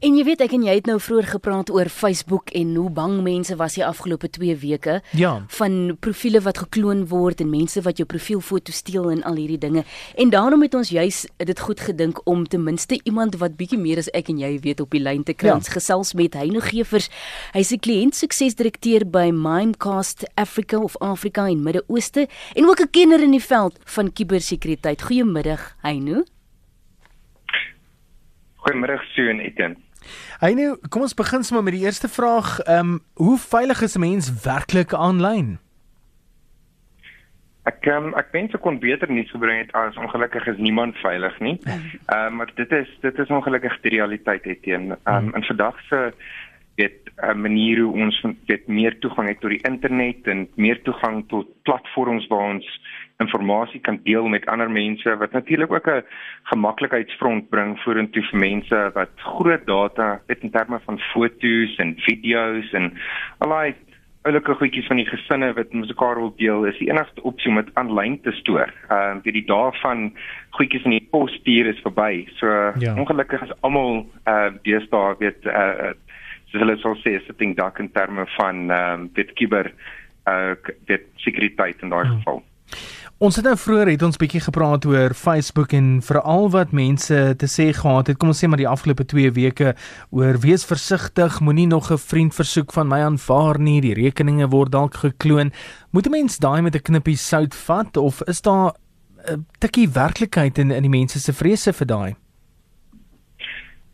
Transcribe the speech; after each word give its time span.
En 0.00 0.14
jy 0.14 0.22
weet 0.28 0.40
ek 0.44 0.52
en 0.54 0.62
jy 0.62 0.74
het 0.78 0.86
nou 0.86 1.00
vroeër 1.02 1.26
gepraat 1.26 1.70
oor 1.74 1.88
Facebook 1.90 2.52
en 2.54 2.68
hoe 2.78 2.90
bang 2.94 3.16
mense 3.26 3.56
was 3.58 3.74
die 3.74 3.82
afgelope 3.82 4.28
2 4.30 4.54
weke 4.62 5.00
Ja. 5.18 5.42
van 5.58 5.96
profile 6.00 6.40
wat 6.40 6.58
gekloon 6.58 7.06
word 7.10 7.40
en 7.40 7.50
mense 7.50 7.82
wat 7.82 7.96
jou 7.98 8.06
profielfoto 8.06 8.70
steel 8.72 9.10
en 9.10 9.22
al 9.26 9.34
hierdie 9.34 9.58
dinge. 9.58 9.82
En 10.14 10.30
daarom 10.30 10.62
het 10.62 10.74
ons 10.74 10.88
juis 10.88 11.26
dit 11.36 11.60
goed 11.60 11.80
gedink 11.80 12.20
om 12.26 12.46
ten 12.46 12.62
minste 12.62 13.00
iemand 13.04 13.34
wat 13.42 13.56
bietjie 13.56 13.78
meer 13.78 13.98
as 13.98 14.08
ek 14.14 14.28
en 14.28 14.38
jy 14.38 14.60
weet 14.60 14.80
op 14.80 14.90
die 14.90 15.00
lyn 15.02 15.24
te 15.24 15.34
kry. 15.34 15.48
Ja. 15.48 15.54
Ons 15.58 15.68
gesels 15.68 16.14
met 16.14 16.34
Heino 16.34 16.60
Gevers. 16.60 17.10
Hy's 17.52 17.72
'n 17.72 17.78
kliëntsuksesdirekteur 17.80 19.04
by 19.10 19.30
Mimecast 19.34 20.24
Africa 20.36 20.78
of 20.78 20.96
Afrika 21.00 21.48
en 21.48 21.62
Midde-Ooste 21.62 22.28
en 22.54 22.64
ook 22.68 22.80
'n 22.80 22.90
kenner 22.90 23.20
in 23.20 23.32
die 23.32 23.42
veld 23.42 23.76
van 23.84 24.12
kubersekuriteit. 24.12 25.02
Goeiemiddag, 25.02 25.74
Heino. 25.82 26.22
Goeiemôre 28.62 28.98
Sue 29.14 29.28
en 29.30 29.40
Etienne. 29.40 29.76
Hy 30.40 30.52
nou, 30.54 30.76
kom 30.88 31.02
ons 31.02 31.14
begin 31.14 31.44
sommer 31.44 31.64
met 31.64 31.74
die 31.74 31.84
eerste 31.84 32.08
vraag. 32.08 32.58
Ehm 32.60 32.78
um, 32.78 33.00
hoe 33.14 33.38
veilig 33.38 33.82
is 33.82 33.96
'n 33.96 34.00
mens 34.00 34.42
werklik 34.44 34.94
aanlyn? 34.94 35.58
Ek 37.68 37.86
um, 37.86 38.14
ek 38.16 38.30
wens 38.32 38.54
ek 38.54 38.62
kon 38.64 38.78
beter 38.78 39.10
nuus 39.12 39.30
gebring 39.30 39.58
het 39.58 39.72
as 39.76 39.96
ongelukkig 39.96 40.46
is 40.46 40.58
niemand 40.58 40.96
veilig 41.04 41.40
nie. 41.40 41.56
Ehm 41.64 42.26
um, 42.26 42.36
maar 42.36 42.50
dit 42.54 42.72
is 42.72 42.88
dit 43.00 43.18
is 43.18 43.28
ongelukkig 43.28 43.80
die 43.80 43.96
realiteit 43.96 44.46
Etienne. 44.46 44.98
Ehm 45.04 45.28
um, 45.28 45.34
in 45.34 45.44
vandag 45.44 45.80
se 45.88 46.12
weet 46.78 47.10
'n 47.16 47.40
manier 47.40 47.80
hoe 47.80 47.92
ons 48.04 48.24
weet 48.46 48.66
meer 48.66 48.98
toegang 48.98 49.28
het 49.28 49.40
tot 49.40 49.50
die 49.50 49.66
internet 49.70 50.26
en 50.26 50.48
meer 50.54 50.82
toegang 50.82 51.24
tot 51.28 51.46
platforms 51.62 52.26
waar 52.26 52.54
ons 52.54 52.66
inligting 53.18 53.82
kan 53.82 54.00
deel 54.04 54.28
met 54.28 54.46
ander 54.46 54.70
mense 54.70 55.16
wat 55.16 55.32
natuurlik 55.32 55.72
ook 55.72 55.88
'n 55.88 56.04
gemaklikheidsfront 56.42 57.48
bring 57.50 57.78
vorentoe 57.80 58.22
vir 58.22 58.38
mense 58.38 58.90
wat 58.94 59.10
groot 59.16 59.66
data 59.66 60.20
het 60.26 60.42
in 60.42 60.50
terme 60.50 60.80
van 60.84 60.98
foto's 60.98 61.76
en 61.76 61.94
video's 61.96 62.72
en 62.72 62.92
allei 63.38 63.74
oulike 64.22 64.54
goedjies 64.54 64.86
van 64.86 64.96
die 64.96 65.06
gesinne 65.06 65.52
wat 65.54 65.72
mekaar 65.72 66.14
wil 66.14 66.32
deel 66.36 66.64
is 66.64 66.78
die 66.78 66.90
enigste 66.90 67.22
opsie 67.22 67.50
om 67.50 67.56
dit 67.56 67.74
aanlyn 67.74 68.20
te 68.20 68.32
stoor. 68.32 68.72
Ehm 68.88 69.16
uh, 69.16 69.32
die 69.32 69.44
dae 69.46 69.72
van 69.82 70.12
goedjies 70.50 70.84
in 70.84 70.90
die 70.90 71.08
pos 71.10 71.32
stuur 71.32 71.66
is 71.66 71.80
verby. 71.86 72.26
So 72.36 72.46
Ja. 72.46 72.72
ja. 72.78 72.94
ongelukkig 72.94 73.42
is 73.42 73.54
almal 73.60 74.06
uh 74.26 74.50
deesdae 74.62 75.16
weet 75.18 75.46
uh 75.46 75.92
soos 76.50 76.60
hulle 76.62 76.76
sal 76.76 76.96
sê 76.96 77.18
sitting 77.26 77.56
duck 77.56 77.78
in 77.78 77.90
terme 77.92 78.26
van 78.26 78.70
ehm 78.70 79.00
um, 79.00 79.10
dit 79.14 79.32
kiber 79.32 79.72
uh 80.26 80.54
dit 80.86 81.02
sekuriteit 81.16 81.82
in 81.82 81.88
daai 81.88 82.06
Hmm. 82.06 82.16
geval. 82.16 82.42
Ons 83.18 83.34
het 83.34 83.48
nou 83.48 83.56
vroeër 83.58 83.88
het 83.90 84.02
ons 84.06 84.18
bietjie 84.22 84.38
gepraat 84.44 84.84
oor 84.86 85.10
Facebook 85.18 85.72
en 85.74 85.86
veral 86.06 86.44
wat 86.54 86.70
mense 86.70 87.16
te 87.42 87.46
sê 87.50 87.64
gehad 87.74 88.06
het. 88.06 88.18
Kom 88.22 88.30
ons 88.30 88.38
sê 88.38 88.46
maar 88.46 88.60
die 88.60 88.68
afgelope 88.70 89.02
2 89.10 89.32
weke 89.34 89.72
oor 90.14 90.38
wees 90.44 90.62
versigtig, 90.62 91.40
moenie 91.42 91.66
nog 91.66 91.90
'n 91.90 91.98
vriend 91.98 92.34
versoek 92.34 92.70
van 92.72 92.86
my 92.86 93.00
aanvaar 93.02 93.58
nie. 93.58 93.80
Die 93.80 93.94
rekeninge 93.94 94.46
word 94.46 94.70
dalk 94.70 94.94
gekloon. 94.94 95.50
Moet 95.90 96.06
'n 96.06 96.10
mens 96.10 96.38
daai 96.38 96.62
met 96.62 96.76
'n 96.76 96.82
knippie 96.82 97.16
sout 97.16 97.54
vat 97.54 97.96
of 97.96 98.22
is 98.28 98.40
daar 98.40 98.74
'n 99.26 99.46
tikkie 99.58 99.88
werklikheid 99.88 100.58
in 100.58 100.70
in 100.70 100.82
die 100.82 100.98
mense 100.98 101.18
se 101.18 101.32
vrese 101.32 101.72
vir 101.72 101.86
daai? 101.86 102.14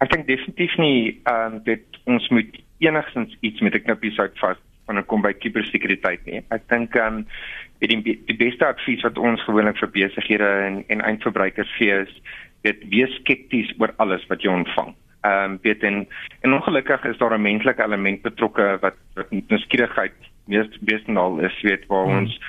Ek 0.01 0.11
dink 0.11 0.27
definitief 0.27 0.77
nie 0.77 1.21
ehm 1.25 1.55
um, 1.55 1.63
dit 1.65 1.85
ons 2.05 2.29
moet 2.29 2.61
enigstens 2.79 3.37
iets 3.41 3.61
met 3.61 3.75
'n 3.75 3.85
knippie 3.85 4.13
sout 4.13 4.39
vas 4.39 4.59
wanneer 4.87 5.05
kom 5.05 5.23
by 5.23 5.33
kubersekuriteit 5.33 6.27
nie. 6.27 6.43
Ek 6.51 6.69
dink 6.69 6.95
ehm 6.95 7.23
um, 7.23 7.27
die 7.79 8.21
die 8.27 8.37
beste 8.37 8.67
advies 8.67 9.03
wat 9.03 9.19
ons 9.19 9.43
gewoonlik 9.45 9.79
vir 9.79 9.91
besighede 9.91 10.51
en 10.67 10.85
en 10.89 11.01
eindverbruikers 11.01 11.73
gee 11.79 12.03
is 12.05 12.13
dit 12.63 12.85
wees 12.93 13.15
skepties 13.21 13.73
oor 13.79 13.93
alles 13.97 14.25
wat 14.29 14.43
jy 14.43 14.53
ontvang. 14.53 14.95
Ehm 15.25 15.57
um, 15.57 15.59
weet 15.63 15.83
en 15.83 16.07
en 16.41 16.53
ongelukkig 16.53 17.05
is 17.05 17.19
daar 17.19 17.35
'n 17.39 17.43
menslike 17.43 17.83
element 17.83 18.23
betrokke 18.23 18.79
wat 18.81 18.97
wat 19.15 19.31
nuuskierigheid 19.31 20.17
mees 20.47 20.69
besenal 20.81 21.39
is, 21.41 21.61
weet 21.63 21.87
waar 21.87 22.07
Hmm. 22.07 22.19
ons 22.19 22.41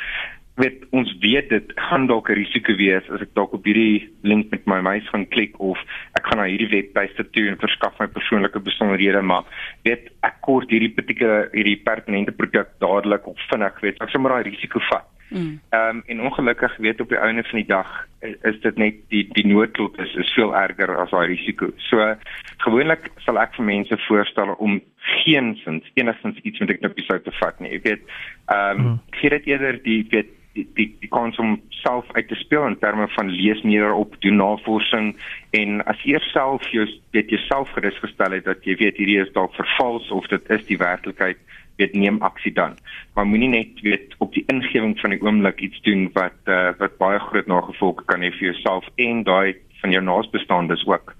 weet 0.56 0.86
ons 0.96 1.18
weet 1.20 1.50
dit 1.50 1.72
gaan 1.76 2.08
dalk 2.08 2.30
'n 2.30 2.40
risiko 2.40 2.76
wees 2.76 3.10
as 3.10 3.22
ek 3.22 3.34
dalk 3.34 3.54
op 3.54 3.66
hierdie 3.66 4.10
link 4.24 4.52
met 4.52 4.66
my 4.66 4.80
muis 4.82 5.08
gaan 5.10 5.28
klik 5.28 5.60
of 5.60 5.78
ek 6.16 6.28
gaan 6.28 6.38
na 6.38 6.48
hierdie 6.48 6.72
webtuiste 6.72 7.24
toe 7.32 7.48
en 7.50 7.58
verskaf 7.58 8.00
my 8.00 8.08
persoonlike 8.08 8.60
besonderhede 8.60 9.22
maar 9.22 9.44
weet 9.84 10.10
ek 10.24 10.40
kort 10.42 10.70
hierdie 10.70 10.96
particular 10.96 11.50
hierdie 11.52 11.82
pertinente 11.84 12.32
produk 12.32 12.68
dadelik 12.80 13.28
of 13.28 13.38
vinnig 13.50 13.82
weet 13.82 14.02
ek 14.02 14.10
sommer 14.10 14.32
daai 14.32 14.50
risiko 14.50 14.80
vat. 14.92 15.15
Mm. 15.30 15.60
Ehm 15.70 15.96
um, 15.96 16.04
en 16.06 16.22
ongelukkig 16.22 16.78
weet 16.78 17.02
op 17.02 17.10
die 17.10 17.18
einde 17.18 17.44
van 17.44 17.60
die 17.60 17.68
dag 17.68 18.08
is, 18.20 18.36
is 18.42 18.60
dit 18.62 18.78
net 18.78 18.96
die 19.10 19.28
die 19.34 19.48
noodlot 19.48 19.98
is 20.00 20.14
is 20.16 20.34
veel 20.34 20.56
erger 20.56 20.98
as 20.98 21.10
daai 21.10 21.28
risiko. 21.28 21.72
So 21.78 22.16
gewoonlik 22.58 23.10
sal 23.26 23.40
ek 23.42 23.56
vir 23.58 23.66
mense 23.66 23.98
voorstel 24.08 24.54
om 24.58 24.82
geensins 25.24 25.92
enigstens 25.94 26.38
iets 26.44 26.60
met 26.60 26.70
'n 26.70 26.78
knippie 26.78 27.06
sout 27.06 27.24
te 27.24 27.32
vat 27.42 27.60
nie. 27.60 27.72
Jy 27.72 27.82
weet, 27.82 28.04
ehm 28.46 28.80
um, 28.80 28.86
Hmm. 28.86 29.00
gee 29.12 29.30
dit 29.30 29.46
eerder 29.46 29.84
die 29.84 30.06
weet 30.10 30.30
die 30.56 30.68
die, 30.76 31.10
kans 31.12 31.38
om 31.42 31.58
self 31.82 32.08
uit 32.16 32.28
te 32.28 32.38
speel 32.40 32.66
in 32.68 32.78
terme 32.80 33.08
van 33.16 33.30
lees 33.30 33.62
meer 33.68 33.94
op, 33.94 34.16
doen 34.24 34.40
navorsing 34.40 35.14
en 35.58 35.82
as 35.92 36.02
jy 36.08 36.20
self 36.32 36.66
jou 36.74 36.88
weet 37.16 37.34
jouself 37.34 37.72
gerus 37.76 38.00
gestel 38.04 38.38
het 38.38 38.48
dat 38.48 38.64
jy 38.68 38.78
weet 38.80 39.00
hierdie 39.02 39.20
is 39.24 39.34
dalk 39.36 39.54
vervals 39.60 40.10
of 40.16 40.28
dit 40.32 40.56
is 40.56 40.66
die 40.70 40.80
werklikheid 40.82 41.42
weet 41.76 41.94
neem 41.94 42.22
aksie 42.24 42.54
dan. 42.56 42.78
Maar 43.16 43.28
moenie 43.28 43.52
net 43.52 43.82
weet 43.84 44.16
op 44.24 44.34
die 44.34 44.46
ingewing 44.52 44.96
van 45.00 45.12
die 45.12 45.22
oomblik 45.24 45.60
iets 45.60 45.82
doen 45.88 46.08
wat 46.16 46.38
uh, 46.48 46.72
wat 46.80 46.98
baie 47.02 47.20
groot 47.20 47.48
nagevolge 47.52 48.08
kan 48.08 48.24
hê 48.24 48.32
vir 48.38 48.52
jouself 48.54 48.88
en 48.96 49.24
daai 49.28 49.56
van 49.82 49.92
jou 49.92 50.04
naasbestaandes 50.04 50.86
ook. 50.88 51.16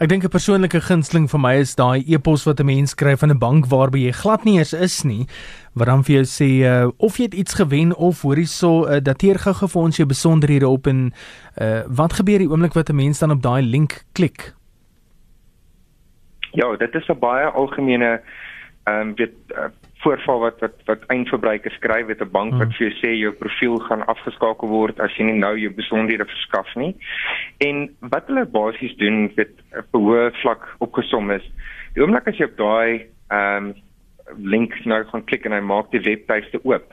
Ek 0.00 0.08
dink 0.08 0.24
'n 0.24 0.28
persoonlike 0.28 0.80
gunsteling 0.80 1.28
vir 1.30 1.40
my 1.40 1.54
is 1.60 1.74
daai 1.74 2.04
e-pos 2.06 2.44
wat 2.46 2.60
'n 2.60 2.66
mens 2.66 2.94
kry 2.94 3.16
van 3.16 3.30
'n 3.30 3.38
bank 3.38 3.66
waarby 3.66 4.06
jy 4.06 4.12
glad 4.12 4.44
nie 4.44 4.58
eens 4.58 4.72
is 4.72 5.04
nie, 5.04 5.26
wat 5.74 5.86
dan 5.86 6.02
vir 6.04 6.14
jou 6.14 6.24
sê 6.24 6.50
uh, 6.64 6.90
of 6.98 7.16
jy 7.16 7.24
het 7.24 7.34
iets 7.34 7.54
gewen 7.54 7.94
of 7.96 8.22
hoor 8.22 8.36
hierso 8.36 8.86
uh, 8.86 9.00
dateer 9.00 9.38
gou-gou 9.38 9.68
vir 9.68 9.82
ons 9.82 9.96
jou 9.96 10.06
besonderhede 10.06 10.68
op 10.68 10.86
en 10.86 11.12
uh, 11.60 11.82
wat 11.86 12.12
gebeur 12.12 12.38
die 12.38 12.48
oomblik 12.48 12.74
wat 12.74 12.90
'n 12.90 12.96
mens 12.96 13.18
dan 13.18 13.30
op 13.30 13.42
daai 13.42 13.62
link 13.62 14.04
klik? 14.12 14.54
Ja, 16.52 16.76
dit 16.76 16.94
is 16.94 17.08
'n 17.08 17.18
baie 17.18 17.46
algemene 17.46 18.20
ehm 18.84 19.00
um, 19.00 19.14
weet 19.14 19.32
uh, 19.54 19.70
voorval 20.02 20.40
wat 20.40 20.60
wat 20.60 20.76
wat 20.86 21.04
eindverbruikers 21.14 21.74
skryf 21.74 22.06
met 22.06 22.20
'n 22.20 22.30
bank 22.30 22.50
Hmm. 22.52 22.58
wat 22.58 22.74
vir 22.76 22.88
jou 22.88 22.94
sê 23.02 23.10
jou 23.18 23.32
profiel 23.32 23.78
gaan 23.78 24.06
afgeskakel 24.06 24.68
word 24.68 25.00
as 25.00 25.16
jy 25.16 25.24
nie 25.24 25.38
nou 25.38 25.54
jou 25.58 25.70
besonderhede 25.70 26.24
verskaf 26.24 26.74
nie. 26.74 26.94
En 27.58 27.90
wat 28.00 28.26
hulle 28.26 28.44
basies 28.46 28.96
doen 28.96 29.30
op 29.78 29.94
'n 29.94 29.98
hoë 29.98 30.32
vlak 30.42 30.68
opgesom 30.78 31.30
is, 31.30 31.42
die 31.94 32.02
oomblik 32.02 32.28
as 32.28 32.36
jy 32.36 32.44
op 32.44 32.56
daai 32.56 33.06
ehm 33.30 33.66
um, 33.66 33.74
link 34.38 34.84
nou 34.84 35.04
gaan 35.04 35.24
klik 35.24 35.44
en 35.46 35.52
hy 35.52 35.60
maak 35.60 35.90
die 35.90 36.00
webtuiste 36.00 36.60
oop. 36.64 36.84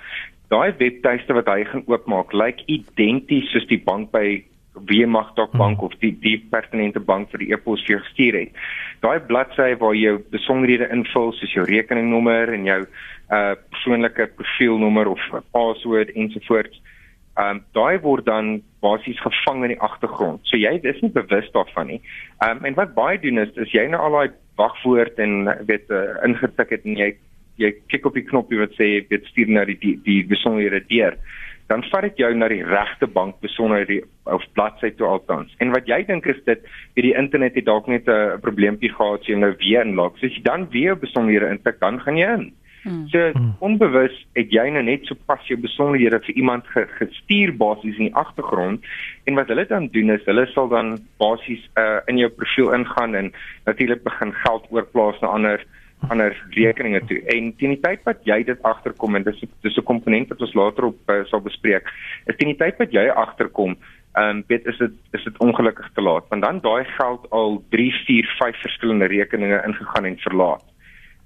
Daai 0.49 0.73
webtuiste 0.77 1.33
wat 1.33 1.47
hy 1.47 1.63
gaan 1.63 1.83
oopmaak, 1.85 2.33
lyk 2.33 2.63
identies 2.65 3.51
soos 3.51 3.67
die 3.67 3.81
bank 3.85 4.11
by 4.11 4.43
Weemagdok 4.85 5.51
bank 5.51 5.77
Hmm. 5.77 5.85
of 5.85 5.93
die 5.99 6.11
die 6.21 6.37
pertinente 6.51 6.99
bank 6.99 7.29
vir 7.31 7.39
die 7.39 7.51
e-pos 7.53 7.83
vir 7.85 7.99
gestuur 7.99 8.39
het. 8.39 8.49
Daai 9.03 9.19
bladsy 9.29 9.75
waar 9.79 9.95
jy 9.95 10.09
jou 10.09 10.17
besonderhede 10.33 10.89
invul 10.91 11.31
soos 11.37 11.53
jou 11.55 11.65
rekeningnommer 11.67 12.53
en 12.53 12.65
jou 12.67 12.81
uh 13.29 13.53
persoonlike 13.71 14.25
profielnommer 14.35 15.07
of 15.07 15.21
'n 15.33 15.43
paswoord 15.53 16.09
ensovoorts. 16.15 16.81
Um 17.37 17.63
daai 17.73 17.99
word 18.01 18.25
dan 18.25 18.61
basies 18.81 19.19
gevang 19.21 19.63
in 19.63 19.73
die 19.75 19.81
agtergrond. 19.81 20.39
So 20.43 20.57
jy 20.57 20.79
is 20.83 21.01
nie 21.01 21.11
bewus 21.11 21.51
daarvan 21.51 21.87
nie. 21.87 22.01
Um 22.43 22.65
en 22.65 22.73
wat 22.73 22.93
baie 22.93 23.19
doen 23.19 23.37
is 23.37 23.55
is 23.55 23.71
jy 23.71 23.87
nou 23.87 24.01
al 24.01 24.11
daai 24.11 24.31
wagwoord 24.57 25.19
en 25.19 25.47
weet 25.65 25.89
uh, 25.89 26.19
ingetik 26.27 26.69
het 26.69 26.85
en 26.85 26.97
jy 26.97 27.15
jy 27.59 27.71
klik 27.87 28.05
op 28.05 28.15
die 28.15 28.27
knoppie 28.27 28.59
wat 28.59 28.75
sê 28.79 29.05
weet 29.09 29.25
stuur 29.31 29.47
nou 29.47 29.65
die 29.65 29.77
die, 29.79 29.95
die 30.03 30.23
besonderhede 30.27 30.83
deur 30.87 31.15
dan 31.69 31.83
vat 31.91 32.07
dit 32.07 32.23
jou 32.23 32.29
na 32.35 32.47
die 32.49 32.63
regte 32.65 33.07
bank 33.07 33.39
besonderhede 33.45 34.01
of 34.25 34.45
bladsy 34.57 34.89
toe 34.97 35.07
altans. 35.07 35.53
En 35.61 35.73
wat 35.75 35.87
jy 35.89 36.01
dink 36.07 36.25
is 36.25 36.39
dit 36.45 36.63
wie 36.97 37.05
die 37.05 37.17
internet 37.17 37.55
het 37.55 37.65
dalk 37.65 37.87
net 37.87 38.09
'n 38.09 38.39
probleempie 38.41 38.89
gehad 38.89 39.23
so 39.23 39.31
jy 39.31 39.37
nou 39.37 39.53
weer 39.57 39.85
inlog. 39.85 40.17
So 40.17 40.25
as 40.25 40.35
jy 40.35 40.43
dan 40.43 40.69
weer 40.69 40.97
besonderhede 40.97 41.49
intik, 41.49 41.79
dan 41.79 41.99
gaan 42.01 42.17
jy 42.17 42.33
in. 42.33 42.51
Mm. 42.83 43.07
So 43.07 43.31
Hmm. 43.31 43.55
onbewus 43.59 44.27
het 44.33 44.51
jy 44.51 44.69
nou 44.69 44.83
net 44.83 45.05
sopas 45.05 45.47
jou 45.47 45.59
besonderhede 45.59 46.19
vir 46.19 46.35
iemand 46.35 46.67
ge 46.67 46.85
gestuur 46.97 47.51
basies 47.57 47.97
in 47.97 48.07
die 48.07 48.15
agtergrond 48.15 48.85
en 49.23 49.35
wat 49.35 49.47
hulle 49.47 49.65
dan 49.67 49.87
doen 49.91 50.09
is 50.09 50.25
hulle 50.25 50.45
sal 50.53 50.69
dan 50.71 50.97
basies 51.17 51.69
uh, 51.75 51.99
in 52.07 52.17
jou 52.17 52.29
profiel 52.29 52.73
ingaan 52.73 53.15
en 53.15 53.33
natuurlik 53.65 54.03
begin 54.03 54.33
geld 54.33 54.65
oorplaas 54.71 55.19
na 55.21 55.27
ander 55.27 55.65
ander 56.07 56.35
rekeninge 56.55 57.01
toe. 57.05 57.19
En 57.33 57.51
teen 57.57 57.75
die 57.75 57.81
tyd 57.83 58.03
wat 58.07 58.23
jy 58.23 58.43
dit 58.43 58.63
agterkom 58.63 59.15
en 59.15 59.23
dis 59.23 59.43
dis 59.61 59.77
'n 59.77 59.83
komponent 59.83 60.29
wat 60.29 60.41
ons 60.41 60.53
later 60.53 60.85
op 60.85 61.09
uh, 61.09 61.23
sal 61.25 61.41
bespreek, 61.41 61.83
is 62.25 62.35
teen 62.35 62.53
die 62.55 62.57
tyd 62.57 62.77
wat 62.79 62.91
jy 62.91 63.09
agterkom, 63.09 63.77
ehm 64.15 64.29
um, 64.29 64.43
weet 64.47 64.65
is 64.65 64.77
dit 64.77 64.91
is 65.13 65.23
dit 65.23 65.37
ongelukkig 65.37 65.89
te 65.93 66.01
laat 66.01 66.25
want 66.29 66.41
dan 66.41 66.59
daai 66.59 66.83
geld 66.97 67.29
al 67.29 67.63
3, 67.69 67.91
4, 68.05 68.35
5 68.39 68.61
verskillende 68.61 69.05
rekeninge 69.05 69.61
ingegaan 69.67 70.05
en 70.05 70.17
verlaat. 70.17 70.63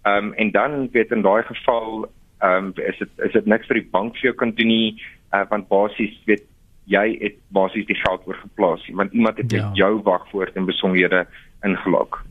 Ehm 0.03 0.25
um, 0.25 0.33
en 0.33 0.51
dan 0.51 0.89
weet 0.91 1.11
in 1.11 1.21
daai 1.21 1.43
geval 1.43 2.09
ehm 2.41 2.65
um, 2.65 2.73
is 2.75 2.97
dit 2.97 3.09
is 3.17 3.31
dit 3.31 3.45
niks 3.45 3.67
vir 3.67 3.79
die 3.79 3.89
bank 3.91 4.17
vir 4.17 4.21
jou 4.31 4.35
kan 4.35 4.51
doen 4.51 4.67
nie 4.67 4.99
uh, 5.33 5.45
want 5.49 5.67
basies 5.67 6.17
weet 6.25 6.43
jy 6.85 7.17
het 7.21 7.37
basies 7.55 7.85
die 7.87 7.95
geld 7.95 8.27
oorgeplaas 8.27 8.83
want 8.91 9.13
iemand 9.13 9.37
het 9.37 9.51
Ja. 9.51 9.69
jou 9.73 10.01
wagwoord 10.03 10.55
en 10.55 10.65
besonderhede 10.65 11.25
ingelog. 11.63 12.25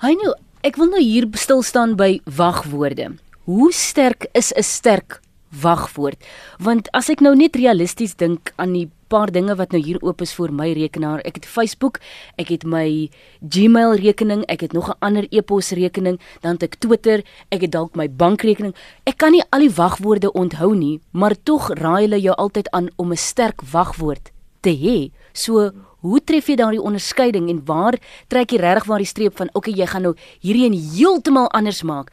Hy 0.00 0.12
nou, 0.16 0.32
ek 0.66 0.76
wil 0.76 0.90
nou 0.92 1.00
hier 1.00 1.24
stil 1.40 1.62
staan 1.64 1.96
by 1.96 2.20
wagwoorde. 2.28 3.14
Hoe 3.48 3.72
sterk 3.72 4.26
is 4.34 4.52
'n 4.52 4.62
sterk 4.62 5.20
wagwoord? 5.48 6.20
Want 6.58 6.88
as 6.92 7.08
ek 7.08 7.20
nou 7.20 7.34
net 7.34 7.56
realisties 7.56 8.14
dink 8.14 8.52
aan 8.56 8.72
die 8.72 8.90
paar 9.08 9.32
dinge 9.32 9.56
wat 9.56 9.72
nou 9.72 9.82
hier 9.82 9.98
oop 10.02 10.20
is 10.20 10.32
vir 10.32 10.52
my 10.52 10.72
rekenaar. 10.72 11.20
Ek 11.24 11.34
het 11.34 11.46
Facebook, 11.46 11.98
ek 12.38 12.48
het 12.48 12.64
my 12.64 13.10
Gmail 13.40 13.94
rekening, 13.94 14.44
ek 14.48 14.60
het 14.60 14.72
nog 14.72 14.88
'n 14.88 14.98
ander 15.00 15.26
e-pos 15.30 15.70
rekening, 15.70 16.20
dan 16.42 16.52
het 16.52 16.62
ek 16.62 16.78
Twitter, 16.78 17.24
ek 17.50 17.60
het 17.62 17.72
dalk 17.72 17.96
my 17.96 18.08
bankrekening. 18.08 18.74
Ek 19.06 19.16
kan 19.16 19.32
nie 19.32 19.42
al 19.50 19.60
die 19.60 19.74
wagwoorde 19.74 20.32
onthou 20.32 20.74
nie, 20.74 21.00
maar 21.12 21.34
tog 21.42 21.70
raai 21.70 22.02
hulle 22.02 22.20
jou 22.20 22.34
altyd 22.36 22.70
aan 22.70 22.88
om 22.96 23.10
'n 23.10 23.16
sterk 23.16 23.62
wagwoord 23.62 24.30
te 24.60 24.70
hê. 24.70 25.10
So 25.32 25.72
Hoe 26.00 26.20
tref 26.24 26.48
jy 26.48 26.56
daardie 26.56 26.82
onderskeiding 26.82 27.50
en 27.50 27.64
waar 27.64 27.98
trek 28.28 28.50
jy 28.50 28.60
regtig 28.60 28.88
waar 28.88 29.04
die 29.04 29.12
streep 29.14 29.36
van 29.36 29.50
okay 29.52 29.72
jy 29.72 29.86
gaan 29.86 30.02
nou 30.02 30.14
hierdie 30.40 30.66
een 30.66 30.80
heeltemal 30.96 31.48
anders 31.50 31.82
maak 31.82 32.10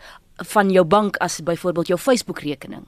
van 0.54 0.70
jou 0.70 0.86
bank 0.86 1.18
as 1.18 1.42
byvoorbeeld 1.42 1.88
jou 1.88 2.00
Facebook 2.00 2.40
rekening? 2.40 2.86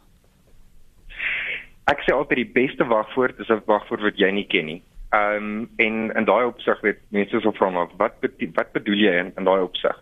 ek 1.90 2.06
sê 2.06 2.13
altyd 2.13 2.44
die 2.44 2.54
beste 2.54 2.86
wagwoord 2.86 3.40
is 3.42 3.50
'n 3.50 3.66
wagwoord 3.66 4.06
wat 4.06 4.18
jy 4.22 4.31
nie 4.31 4.48
ken 4.54 4.66
nie. 4.66 4.81
Ehm 5.10 5.36
um, 5.36 5.69
en 5.86 5.96
in 6.19 6.25
daai 6.25 6.46
opsig 6.46 6.81
weet 6.86 7.00
mense 7.10 7.40
so 7.42 7.52
van 7.57 7.74
wat 7.98 8.19
bedoel, 8.22 8.52
wat 8.54 8.72
bedoel 8.74 9.00
jy 9.06 9.13
in, 9.24 9.31
in 9.38 9.48
daai 9.50 9.62
opsig? 9.62 9.95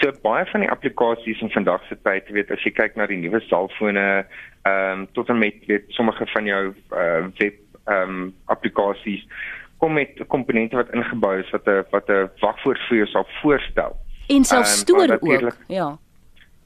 So 0.00 0.12
baie 0.22 0.46
van 0.52 0.64
die 0.64 0.70
applikasies 0.70 1.42
in 1.44 1.52
vandag 1.52 1.84
se 1.88 1.96
tyd, 2.08 2.30
weet 2.32 2.50
as 2.50 2.64
jy 2.64 2.72
kyk 2.72 2.96
na 2.96 3.06
die 3.06 3.20
nuwe 3.20 3.40
selfone, 3.48 4.24
ehm 4.64 4.92
um, 4.92 5.06
tot 5.12 5.28
en 5.28 5.38
met 5.38 5.60
weet 5.66 5.84
sommige 5.98 6.26
van 6.32 6.44
jou 6.44 6.64
uh, 6.72 7.28
web 7.38 7.60
ehm 7.84 8.16
um, 8.16 8.34
applikasies 8.46 9.28
kom 9.78 9.92
met 9.92 10.20
komponente 10.28 10.76
wat 10.76 10.92
ingebou 10.94 11.38
is 11.38 11.50
wat 11.50 11.66
'n 11.68 11.84
wat 11.90 12.08
'n 12.08 12.30
wagwoord 12.40 12.80
vir 12.88 12.96
jou 12.96 13.06
sal 13.06 13.26
voorstel. 13.42 13.96
En 14.28 14.44
self 14.44 14.66
um, 14.66 14.76
stoor 14.82 15.18
ook. 15.20 15.56
Ja. 15.68 15.98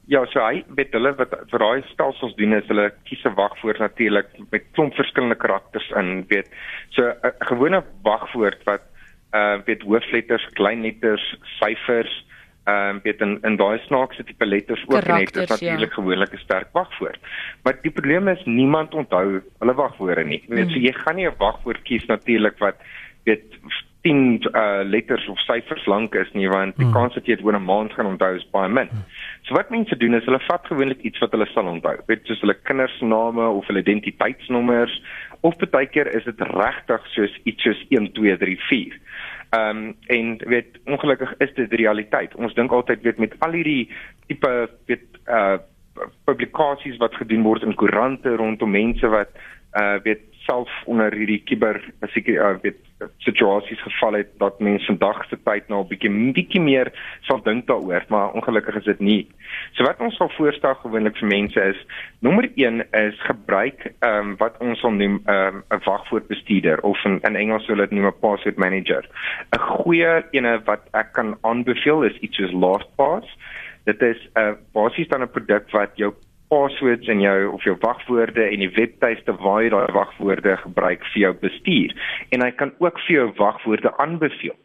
Ja, 0.05 0.25
so 0.25 0.39
hy 0.43 0.63
weet 0.75 0.91
hulle 0.91 1.13
wat 1.15 1.33
vir 1.51 1.59
daai 1.59 1.83
stelsels 1.87 2.33
doen 2.35 2.53
is 2.53 2.67
hulle 2.67 2.91
kies 3.03 3.23
'n 3.23 3.35
wagwoord 3.35 3.79
natuurlik 3.79 4.27
met 4.49 4.63
klomp 4.71 4.93
verskillende 4.93 5.35
karakters 5.35 5.89
in, 5.89 6.25
weet. 6.27 6.49
So 6.89 7.01
'n 7.03 7.33
gewone 7.39 7.83
wagwoord 8.03 8.63
wat 8.63 8.81
uh 9.33 9.57
weet 9.65 9.81
hoofletters, 9.81 10.49
kleinletters, 10.53 11.35
syfers, 11.59 12.25
ehm 12.63 12.95
uh, 12.95 13.01
weet 13.03 13.21
in 13.21 13.37
in 13.41 13.55
daai 13.57 13.79
snaakse 13.87 14.23
tipe 14.23 14.45
letters 14.45 14.83
ook 14.87 15.07
net 15.07 15.35
is 15.35 15.49
natuurlik 15.49 15.89
ja. 15.89 15.95
gewoonlik 15.95 16.33
'n 16.33 16.37
sterk 16.37 16.67
wagwoord. 16.71 17.19
Maar 17.63 17.77
die 17.81 17.91
probleem 17.91 18.27
is 18.27 18.43
niemand 18.45 18.93
onthou 18.93 19.41
hulle 19.59 19.73
wagwoorde 19.73 20.23
nie. 20.23 20.43
Weet 20.47 20.63
hmm. 20.63 20.73
so 20.73 20.79
jy 20.79 20.93
gaan 20.93 21.15
nie 21.15 21.27
'n 21.27 21.37
wagwoord 21.37 21.81
kies 21.81 22.05
natuurlik 22.05 22.57
wat 22.57 22.75
weet 23.23 23.43
10 24.01 24.41
uh 24.53 24.81
letters 24.83 25.27
of 25.27 25.39
syfers 25.39 25.85
lank 25.85 26.13
is 26.15 26.31
nie 26.33 26.49
want 26.49 26.75
die 26.77 26.85
hmm. 26.85 26.93
kans 26.93 27.13
dat 27.13 27.25
jy 27.25 27.35
dit 27.35 27.45
oor 27.45 27.57
'n 27.57 27.65
maand 27.65 27.93
gaan 27.93 28.05
onthou 28.05 28.35
is 28.35 28.49
baie 28.51 28.69
min. 28.69 28.89
Hmm. 28.89 29.03
So 29.41 29.53
wat 29.53 29.69
mense 29.69 29.97
doen 29.97 30.13
is 30.13 30.25
hulle 30.25 30.39
vat 30.39 30.65
gewoonlik 30.65 31.01
iets 31.01 31.19
wat 31.19 31.31
hulle 31.31 31.47
sal 31.53 31.65
onthou. 31.65 31.97
Weet 32.05 32.25
soos 32.25 32.41
hulle 32.41 32.57
kinders 32.63 32.97
se 32.97 33.05
name 33.05 33.41
of 33.41 33.67
hulle 33.67 33.79
identiteitsnommers 33.79 35.01
of 35.41 35.57
baie 35.57 35.85
keer 35.85 36.15
is 36.15 36.23
dit 36.23 36.41
regtig 36.41 37.05
soos 37.13 37.39
iets 37.43 37.63
soos 37.63 37.85
1 37.89 38.11
2 38.13 38.37
3 38.37 38.57
4. 38.69 38.99
Ehm 39.51 39.77
um, 39.77 39.95
en 40.07 40.37
weet 40.47 40.79
ongelukkig 40.85 41.33
is 41.37 41.53
dit 41.53 41.73
realiteit. 41.73 42.35
Ons 42.35 42.53
dink 42.53 42.71
altyd 42.71 43.01
weet 43.01 43.17
met 43.17 43.33
al 43.39 43.51
hierdie 43.51 43.89
tipe 44.27 44.69
weet 44.85 45.19
uh 45.27 45.57
publikasies 46.23 46.97
wat 46.97 47.15
gedoen 47.19 47.43
word 47.43 47.65
in 47.67 47.75
koerante 47.75 48.31
rondom 48.39 48.71
mense 48.71 49.07
wat 49.11 49.33
uh 49.75 49.97
weet 50.03 50.23
self 50.45 50.69
onder 50.85 51.13
hierdie 51.13 51.41
kiber 51.45 51.79
seker 52.13 52.39
uh, 52.41 52.55
weet 52.63 52.79
situasies 53.25 53.81
geval 53.81 54.13
het 54.19 54.29
dat 54.37 54.59
mense 54.59 54.85
vandag 54.85 55.23
se 55.29 55.37
tyd 55.43 55.67
nou 55.69 55.81
'n 55.81 55.87
bietjie 55.89 56.11
bietjie 56.33 56.61
meer 56.61 56.91
sal 57.27 57.41
dink 57.43 57.67
daaroor 57.67 58.05
maar 58.09 58.33
ongelukkig 58.33 58.75
is 58.75 58.83
dit 58.83 58.99
nie. 58.99 59.27
So 59.73 59.83
wat 59.83 59.99
ons 59.99 60.15
sal 60.15 60.29
voorstel 60.37 60.75
gewoonlik 60.75 61.17
vir 61.17 61.27
mense 61.27 61.61
is 61.61 61.79
nommer 62.19 62.49
1 62.55 62.83
is 62.91 63.21
gebruik 63.27 63.93
ehm 63.99 64.17
um, 64.19 64.35
wat 64.37 64.57
ons 64.59 64.79
sal 64.79 64.91
noem 64.91 65.21
ehm, 65.25 65.55
'n 65.55 65.63
um, 65.75 65.81
wagwoordbestuurder 65.85 66.81
of 66.81 67.05
in, 67.05 67.19
in 67.21 67.35
Engels 67.35 67.65
sou 67.65 67.75
dit 67.75 67.91
noem 67.91 68.07
'n 68.07 68.19
password 68.19 68.57
manager. 68.57 69.03
'n 69.55 69.59
Goeie 69.59 70.23
ene 70.31 70.61
wat 70.65 70.87
ek 70.93 71.13
kan 71.13 71.37
aanbeveel 71.41 72.03
is 72.03 72.17
iets 72.19 72.37
soos 72.37 72.51
LastPass. 72.51 73.37
Dit 73.85 74.01
is 74.01 74.29
'n 74.35 74.39
uh, 74.39 74.53
basies 74.73 75.07
dan 75.07 75.21
'n 75.21 75.31
produk 75.31 75.71
wat 75.71 75.91
jou 75.95 76.13
passwords 76.51 77.07
in 77.07 77.23
jou 77.23 77.37
of 77.55 77.63
jou 77.63 77.77
wagwoorde 77.79 78.43
en 78.43 78.63
die 78.63 78.73
webtuiste 78.75 79.35
waar 79.39 79.63
jy 79.63 79.71
daai 79.73 79.93
wagwoorde 79.95 80.57
gebruik 80.65 81.05
vir 81.13 81.21
jou 81.25 81.33
bestuur 81.45 81.95
en 82.35 82.43
hy 82.45 82.51
kan 82.59 82.75
ook 82.83 82.99
vir 83.07 83.15
jou 83.15 83.27
wagwoorde 83.39 83.93
aanbeveel. 84.03 84.57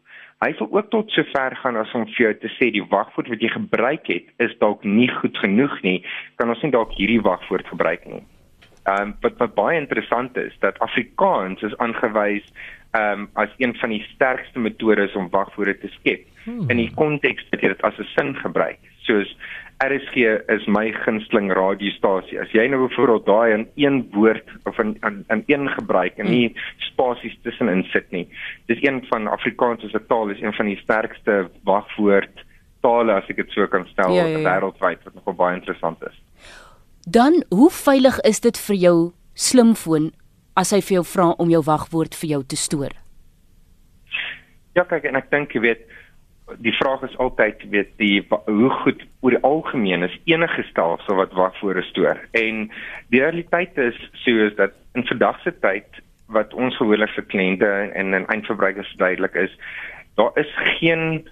Hy 0.43 0.51
sal 0.59 0.67
ook 0.69 0.89
tot 0.93 1.09
sover 1.15 1.55
gaan 1.63 1.79
as 1.81 1.93
om 1.97 2.03
vir 2.11 2.27
jou 2.27 2.33
te 2.43 2.49
sê 2.59 2.69
die 2.75 2.85
wagwoord 2.91 3.31
wat 3.33 3.41
jy 3.41 3.49
gebruik 3.55 4.09
het 4.11 4.27
is 4.43 4.53
dalk 4.61 4.83
nie 4.85 5.09
goed 5.19 5.37
genoeg 5.41 5.79
nie, 5.81 5.99
kan 6.37 6.51
ons 6.53 6.61
nie 6.61 6.75
dalk 6.75 6.93
hierdie 6.99 7.23
wagwoord 7.25 7.71
gebruik 7.71 8.05
nie. 8.05 8.23
Ehm 8.87 9.09
um, 9.09 9.15
wat 9.23 9.39
wat 9.41 9.55
baie 9.55 9.79
interessant 9.79 10.37
is 10.37 10.53
dat 10.63 10.77
Afrikaans 10.85 11.63
is 11.65 11.77
aangewys 11.83 12.45
ehm 12.91 13.25
um, 13.25 13.29
as 13.33 13.55
een 13.57 13.73
van 13.81 13.95
die 13.95 14.03
sterkste 14.13 14.59
metodes 14.59 15.15
om 15.15 15.31
wagwoorde 15.33 15.77
te 15.81 15.89
skep 15.97 16.27
hmm. 16.45 16.69
in 16.69 16.83
die 16.83 16.91
konteks 16.95 17.49
dat 17.49 17.65
jy 17.65 17.73
dit 17.73 17.83
as 17.89 17.97
'n 17.99 18.11
sin 18.13 18.35
gebruik. 18.43 18.79
Soos 19.09 19.33
RSG 19.83 20.49
is 20.49 20.65
my 20.67 20.89
gunsteling 21.05 21.51
radiostasie. 21.53 22.39
As 22.41 22.49
jy 22.49 22.65
nou 22.67 22.87
byvoorbeeld 22.87 23.25
daai 23.27 23.53
in 23.53 23.67
een 23.75 23.99
woord 24.15 24.49
of 24.65 24.79
in 24.81 24.95
in, 25.05 25.23
in 25.29 25.43
een 25.45 25.69
gebruik 25.69 26.17
en 26.17 26.29
nie 26.29 26.55
spasies 26.87 27.37
tussenin 27.43 27.83
sit 27.93 28.09
nie. 28.11 28.25
Dis 28.65 28.81
een 28.81 29.03
van 29.11 29.27
Afrikaans 29.27 29.85
as 29.85 29.93
'n 29.93 30.07
taal 30.07 30.29
is 30.33 30.41
een 30.41 30.53
van 30.53 30.65
die 30.65 30.79
sterkste 30.81 31.49
wagwoord 31.63 32.45
tale 32.81 33.13
as 33.13 33.29
ek 33.29 33.35
dit 33.41 33.51
so 33.51 33.67
kan 33.67 33.85
stel 33.91 34.15
ja, 34.15 34.25
ja, 34.25 34.37
ja. 34.37 34.45
wêreldwyd 34.45 35.03
wat 35.03 35.13
nogal 35.13 35.33
baie 35.33 35.57
interessant 35.59 36.01
is. 36.09 36.15
Dan 37.05 37.43
hoe 37.49 37.69
veilig 37.71 38.19
is 38.21 38.39
dit 38.39 38.57
vir 38.57 38.75
jou 38.75 38.97
slimfoon 39.33 40.11
as 40.55 40.73
hy 40.73 40.81
vir 40.81 40.99
jou 40.99 41.05
vra 41.05 41.27
om 41.37 41.49
jou 41.53 41.61
wagwoord 41.63 42.15
vir 42.15 42.29
jou 42.29 42.41
te 42.43 42.57
stoor? 42.57 42.93
Ja, 44.77 44.83
kyk 44.83 45.07
en 45.09 45.15
ek 45.15 45.29
dink 45.33 45.53
jy 45.53 45.61
weet 45.61 45.85
die 46.55 46.73
vraag 46.77 47.01
is 47.01 47.17
altyd 47.17 47.63
weet 47.69 47.89
die 47.99 48.23
hoe 48.45 48.69
goed 48.81 49.03
oor 49.19 49.35
die 49.35 49.43
algemeen 49.43 50.03
is 50.07 50.19
enige 50.25 50.63
stelsel 50.69 51.19
wat 51.19 51.35
wagvoore 51.35 51.83
stoor? 51.89 52.19
En 52.31 52.67
die 53.11 53.21
realiteit 53.21 53.77
is 53.77 53.97
soos 54.23 54.55
dat 54.55 54.75
in 54.95 55.05
vandag 55.07 55.41
se 55.43 55.53
tyd 55.59 56.01
wat 56.31 56.53
ons 56.53 56.75
gewoonlik 56.79 57.11
vir 57.15 57.27
kliënte 57.33 57.71
en 57.99 58.13
en 58.13 58.27
eindverbruikers 58.27 58.93
duidelik 58.99 59.35
is 59.35 59.53
daar 60.19 60.31
is 60.39 60.51
geen 60.79 61.27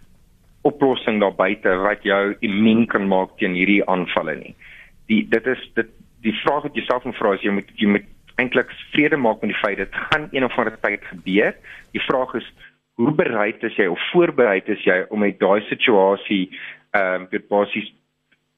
oplossing 0.68 1.20
daar 1.22 1.36
buite 1.36 1.76
wat 1.84 2.04
jou 2.04 2.36
immuun 2.40 2.86
kan 2.88 3.08
maak 3.08 3.38
teen 3.40 3.56
hierdie 3.56 3.84
aanvalle 3.88 4.36
nie. 4.36 4.56
Die 5.08 5.24
dit 5.30 5.48
is 5.48 5.64
dit 5.80 5.90
die 6.26 6.36
vraag 6.44 6.68
wat 6.68 6.76
jy 6.76 6.84
self 6.86 7.06
moet 7.08 7.20
vra 7.22 7.34
is 7.38 7.46
jy 7.46 7.56
moet 7.56 7.72
jy 7.80 7.90
moet 7.96 8.12
eintlik 8.42 8.72
vrede 8.92 9.18
maak 9.18 9.42
met 9.42 9.54
die 9.54 9.62
feit 9.64 9.80
dit 9.80 10.00
gaan 10.10 10.28
een 10.32 10.44
of 10.44 10.58
ander 10.60 10.76
tyd 10.82 11.04
gebeur. 11.12 11.56
Die 11.96 12.04
vraag 12.04 12.34
is 12.42 12.48
hoe 12.96 13.12
bereid 13.12 13.64
is 13.64 13.76
jy 13.76 13.88
of 13.92 14.10
voorbereid 14.12 14.68
is 14.72 14.84
jy 14.88 15.04
om 15.10 15.20
met 15.26 15.40
daai 15.40 15.62
situasie 15.70 16.50
ehm 16.96 17.22
um, 17.22 17.28
dit 17.32 17.48
basies 17.52 17.92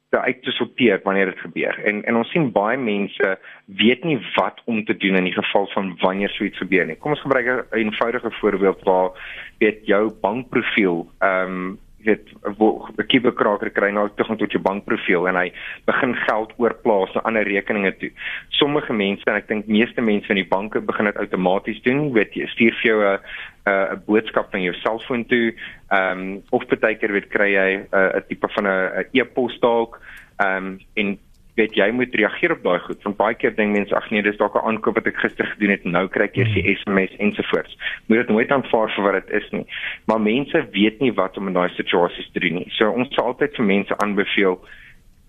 te 0.10 0.20
uit 0.20 0.44
te 0.44 0.51
sorteer 0.51 1.01
wanneer 1.03 1.25
dit 1.25 1.39
gebeur. 1.39 1.79
En 1.89 2.03
en 2.03 2.15
ons 2.15 2.29
sien 2.32 2.51
baie 2.51 2.77
mense 2.77 3.32
weet 3.65 4.06
nie 4.08 4.20
wat 4.36 4.62
om 4.65 4.84
te 4.86 4.96
doen 4.98 5.17
in 5.20 5.27
die 5.27 5.36
geval 5.36 5.67
van 5.74 5.98
wanneer 6.03 6.29
so 6.29 6.44
iets 6.44 6.62
gebeur 6.63 6.86
nie. 6.86 6.96
Kom 6.96 7.12
ons 7.12 7.25
gebruik 7.25 7.48
'n 7.48 7.77
eenvoudige 7.82 8.32
voorbeeld 8.39 8.84
waar 8.84 9.12
weet 9.60 9.86
jou 9.86 10.13
bankprofiel 10.22 11.08
ehm 11.20 11.58
um, 11.58 11.77
weet 12.08 12.29
'n 12.44 13.06
kiberkraker 13.08 13.70
kry 13.70 13.89
nou 13.91 14.10
toegang 14.15 14.39
tot 14.39 14.51
jou 14.51 14.62
bankprofiel 14.63 15.27
en 15.27 15.36
hy 15.36 15.51
begin 15.86 16.15
geld 16.15 16.53
oorplaas 16.58 17.13
na 17.13 17.22
ander 17.22 17.44
rekeninge 17.44 17.98
toe. 17.98 18.12
Sommige 18.50 18.94
mense 18.94 19.24
en 19.25 19.36
ek 19.36 19.48
dink 19.48 19.67
meeste 19.67 20.01
mense 20.01 20.29
in 20.29 20.36
die 20.41 20.48
banke 20.48 20.82
begin 20.82 21.06
dit 21.06 21.17
outomaties 21.17 21.82
doen. 21.82 22.13
Weet 22.13 22.34
jy, 22.34 22.48
stuur 22.48 22.74
vir 22.82 22.88
jou 22.91 23.00
'n 23.03 23.20
'n 23.68 24.02
boodskap 24.06 24.52
van 24.52 24.62
jou 24.62 24.74
selfoon 24.74 25.26
toe. 25.26 25.54
Ehm 25.90 26.20
um, 26.20 26.44
of 26.50 26.66
baie 26.80 26.96
keer 26.96 27.12
weet 27.12 27.30
kry 27.30 27.52
jy 27.54 27.70
'n 27.92 28.24
tipe 28.28 28.48
van 28.48 28.68
'n 28.68 29.06
e-pos 29.12 29.60
dalk. 29.60 30.02
Ehm 30.38 30.66
um, 30.66 30.80
en 30.94 31.18
weet 31.58 31.76
jy 31.76 31.88
moet 31.92 32.16
reageer 32.16 32.54
op 32.54 32.64
daai 32.64 32.80
goed. 32.86 33.04
Want 33.04 33.18
baie 33.18 33.36
keer 33.36 33.56
dink 33.56 33.74
mense 33.74 33.96
ag 33.96 34.10
nee, 34.12 34.22
dis 34.22 34.38
dalk 34.38 34.56
'n 34.56 34.68
aankoop 34.70 34.96
wat 34.96 35.08
ek 35.08 35.18
gister 35.18 35.46
gedoen 35.46 35.74
het 35.74 35.86
en 35.86 35.92
nou 35.92 36.08
kry 36.08 36.26
ek 36.30 36.38
eers 36.38 36.54
die 36.54 36.76
SMS 36.76 37.16
ensovoorts. 37.18 37.78
Moet 38.08 38.18
dit 38.18 38.30
nooit 38.30 38.52
aanvaar 38.52 38.90
vir 38.96 39.04
wat 39.04 39.18
dit 39.20 39.42
is 39.42 39.50
nie. 39.52 39.66
Maar 40.06 40.22
mense 40.22 40.68
weet 40.72 41.00
nie 41.00 41.14
wat 41.14 41.38
om 41.38 41.48
in 41.48 41.54
daai 41.54 41.70
situasies 41.70 42.30
te 42.32 42.40
doen 42.40 42.56
nie. 42.62 42.70
So 42.78 42.92
ons 42.92 43.14
sal 43.16 43.34
altyd 43.34 43.56
vir 43.56 43.66
mense 43.66 43.98
aanbeveel 43.98 44.60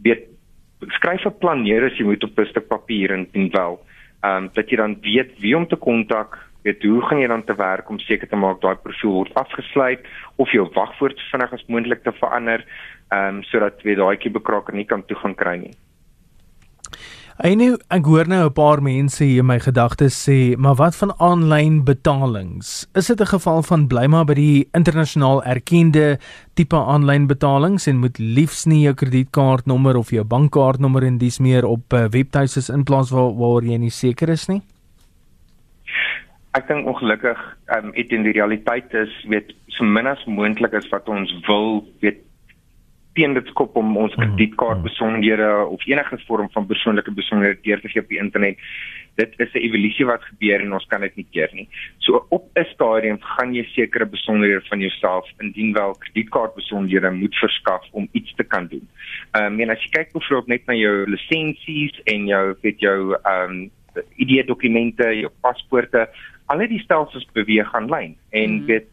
weet 0.03 0.29
skryf 1.01 1.25
'n 1.27 1.39
plan 1.39 1.63
neer 1.63 1.85
as 1.85 1.97
jy 1.99 2.05
moet 2.05 2.25
op 2.25 2.39
'n 2.39 2.47
stuk 2.47 2.69
papier 2.69 3.11
en 3.13 3.29
en 3.33 3.51
wel 3.51 3.81
ehm 4.23 4.37
um, 4.37 4.51
dat 4.53 4.71
jy 4.71 4.77
dan 4.77 4.99
weet 5.01 5.41
wie 5.41 5.57
om 5.57 5.67
te 5.67 5.77
kontak 5.77 6.48
weet 6.67 6.83
hoe 6.83 7.03
gaan 7.09 7.21
jy 7.23 7.29
dan 7.29 7.45
te 7.45 7.55
werk 7.55 7.91
om 7.91 7.99
seker 7.99 8.29
te 8.29 8.37
maak 8.37 8.61
daai 8.61 8.77
profiel 8.77 9.13
word 9.21 9.35
afgesluit 9.35 10.07
of 10.37 10.53
jou 10.53 10.69
wagwoord 10.75 11.21
vinnig 11.31 11.53
as 11.53 11.69
moontlik 11.69 12.03
te 12.03 12.13
verander 12.21 12.65
ehm 13.11 13.39
um, 13.39 13.45
sodat 13.51 13.85
jy 13.85 13.95
daai 13.95 14.17
kibekraker 14.17 14.75
nie 14.75 14.89
kan 14.89 15.07
toegang 15.07 15.37
kry 15.37 15.57
nie 15.57 15.77
En 17.39 17.61
nou 17.61 17.77
ek 17.95 18.07
hoor 18.11 18.27
nou 18.27 18.47
'n 18.47 18.53
paar 18.53 18.81
mense 18.83 19.23
hier 19.23 19.39
in 19.39 19.47
my 19.47 19.61
gedagtes 19.61 20.15
sê, 20.27 20.57
maar 20.59 20.75
wat 20.75 20.97
van 20.97 21.13
aanlyn 21.19 21.85
betalings? 21.85 22.89
Is 22.95 23.07
dit 23.07 23.21
'n 23.21 23.27
geval 23.27 23.63
van 23.63 23.87
bly 23.87 24.07
maar 24.07 24.25
by 24.25 24.35
die 24.35 24.69
internasionaal 24.73 25.45
erkende 25.45 26.19
tipe 26.55 26.77
aanlyn 26.77 27.29
betalings 27.29 27.87
en 27.87 27.99
moet 27.99 28.19
liefs 28.19 28.67
nie 28.67 28.83
jou 28.83 28.95
kredietkaartnommer 28.95 29.97
of 29.97 30.11
jou 30.11 30.25
bankkaartnommer 30.25 31.05
en 31.05 31.19
dis 31.19 31.39
meer 31.39 31.65
op 31.65 31.93
uh, 31.93 32.09
webtuistes 32.09 32.71
inplaas 32.71 33.11
waar 33.11 33.33
waar 33.39 33.63
jy 33.63 33.77
nie 33.79 33.91
seker 33.91 34.29
is 34.29 34.49
nie? 34.49 34.63
Ek 36.59 36.67
dink 36.67 36.89
ongelukkig, 36.91 37.39
ehm 37.71 37.91
um, 37.91 37.93
dit 37.95 38.15
in 38.17 38.25
die 38.27 38.35
realiteit 38.35 38.95
is 38.99 39.13
weet 39.31 39.53
so 39.77 39.85
min 39.85 40.09
as 40.11 40.25
moontlik 40.27 40.75
is 40.75 40.89
wat 40.91 41.09
ons 41.13 41.31
wil 41.47 41.85
weet 42.03 42.25
teen 43.19 43.35
dit 43.35 43.51
skop 43.51 43.77
om 43.79 43.97
ons 43.99 44.15
mhm. 44.15 44.25
kredietkaart 44.25 44.83
besonderhede 44.87 45.51
of 45.67 45.85
enige 45.87 46.19
vorm 46.27 46.49
van 46.55 46.67
persoonlike 46.67 47.15
besonderhede 47.15 47.63
deur 47.67 47.83
te 47.83 47.91
gee 47.93 48.03
op 48.03 48.11
die 48.13 48.23
internet. 48.23 48.59
Dit 49.19 49.35
is 49.43 49.55
'n 49.55 49.65
evolusie 49.67 50.07
wat 50.07 50.23
gebeur 50.31 50.61
en 50.63 50.73
ons 50.73 50.87
kan 50.87 51.01
dit 51.01 51.17
nie 51.17 51.27
keer 51.33 51.51
nie. 51.53 51.69
So 51.99 52.27
op 52.29 52.45
'n 52.55 52.67
stadium 52.75 53.19
gaan 53.21 53.55
jy 53.55 53.65
sekere 53.75 54.07
besonderhede 54.07 54.63
van 54.69 54.81
jouself 54.81 55.27
indien 55.39 55.73
wel 55.73 55.95
kredietkaart 55.95 56.55
besonderhede 56.55 57.11
moet 57.11 57.35
verskaf 57.35 57.85
om 57.91 58.09
iets 58.13 58.35
te 58.35 58.45
kan 58.45 58.67
doen. 58.67 58.89
Ehm 59.33 59.53
um, 59.53 59.61
en 59.61 59.71
as 59.71 59.83
jy 59.83 59.91
kyk 59.91 60.13
byvoorbeeld 60.13 60.47
net 60.55 60.67
na 60.67 60.75
jou 60.75 61.11
lisensies 61.11 62.01
en 62.05 62.27
jou 62.27 62.57
weet 62.63 62.81
jou 62.81 63.15
ehm 63.23 63.51
um, 63.51 63.71
ID-dokumente, 64.17 65.05
jou 65.21 65.31
paspoorte, 65.41 66.09
al 66.49 66.65
die 66.69 66.81
stelsels 66.83 67.27
beweeg 67.37 67.75
aanlyn 67.75 68.17
en 68.31 68.61
mm. 68.61 68.67
weet 68.67 68.89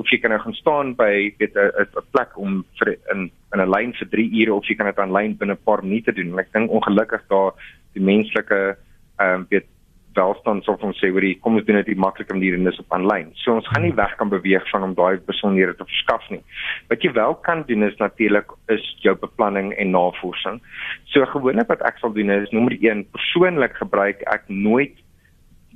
of 0.00 0.08
jy 0.10 0.18
kan 0.22 0.32
nou 0.32 0.40
gaan 0.40 0.56
staan 0.56 0.94
by 0.96 1.32
weet 1.38 1.56
'n 1.56 2.06
plek 2.12 2.36
om 2.36 2.64
vir 2.78 2.96
in 3.12 3.30
in 3.52 3.60
'n 3.60 3.70
lyn 3.70 3.92
vir 3.92 4.08
3 4.08 4.30
ure 4.40 4.54
of 4.54 4.66
jy 4.66 4.74
kan 4.76 4.86
dit 4.86 4.98
aanlyn 4.98 5.36
binne 5.36 5.54
'n 5.54 5.64
paar 5.64 5.82
minute 5.84 6.12
doen. 6.12 6.32
En 6.32 6.38
ek 6.38 6.52
dink 6.52 6.70
ongelukkig 6.70 7.22
daar 7.28 7.52
die 7.94 8.02
menslike 8.02 8.76
ehm 9.18 9.40
um, 9.40 9.46
weet 9.50 9.68
welstand 10.14 10.64
sou 10.64 10.76
ons 10.80 10.98
sê 11.00 11.08
oor 11.08 11.24
die 11.24 11.38
kom 11.40 11.56
ons 11.56 11.64
doen 11.64 11.76
dit 11.76 11.88
'n 11.88 11.98
maklike 11.98 12.34
manier 12.34 12.54
en 12.54 12.64
dis 12.64 12.78
op 12.78 12.92
aanlyn. 12.92 13.30
So 13.34 13.54
ons 13.54 13.68
gaan 13.68 13.82
nie 13.82 13.94
weg 13.94 14.16
kan 14.16 14.28
beweeg 14.28 14.68
van 14.70 14.82
om 14.82 14.94
daai 14.94 15.20
besonderhede 15.26 15.76
te 15.76 15.84
verskaf 15.84 16.30
nie. 16.30 16.42
Wat 16.88 17.02
jy 17.02 17.12
wel 17.12 17.34
kan 17.34 17.64
doen 17.66 17.82
is 17.82 17.96
natuurlik 17.96 18.52
is 18.68 18.96
jou 19.00 19.14
beplanning 19.16 19.72
en 19.72 19.90
navorsing. 19.90 20.60
So 21.04 21.24
gewoonlik 21.24 21.68
wat 21.68 21.82
ek 21.82 21.98
sal 21.98 22.12
doen 22.12 22.30
is 22.30 22.50
nommer 22.50 22.76
1 22.80 23.06
persoonlik 23.10 23.74
gebruik 23.76 24.22
ek 24.22 24.48
nooit 24.48 24.96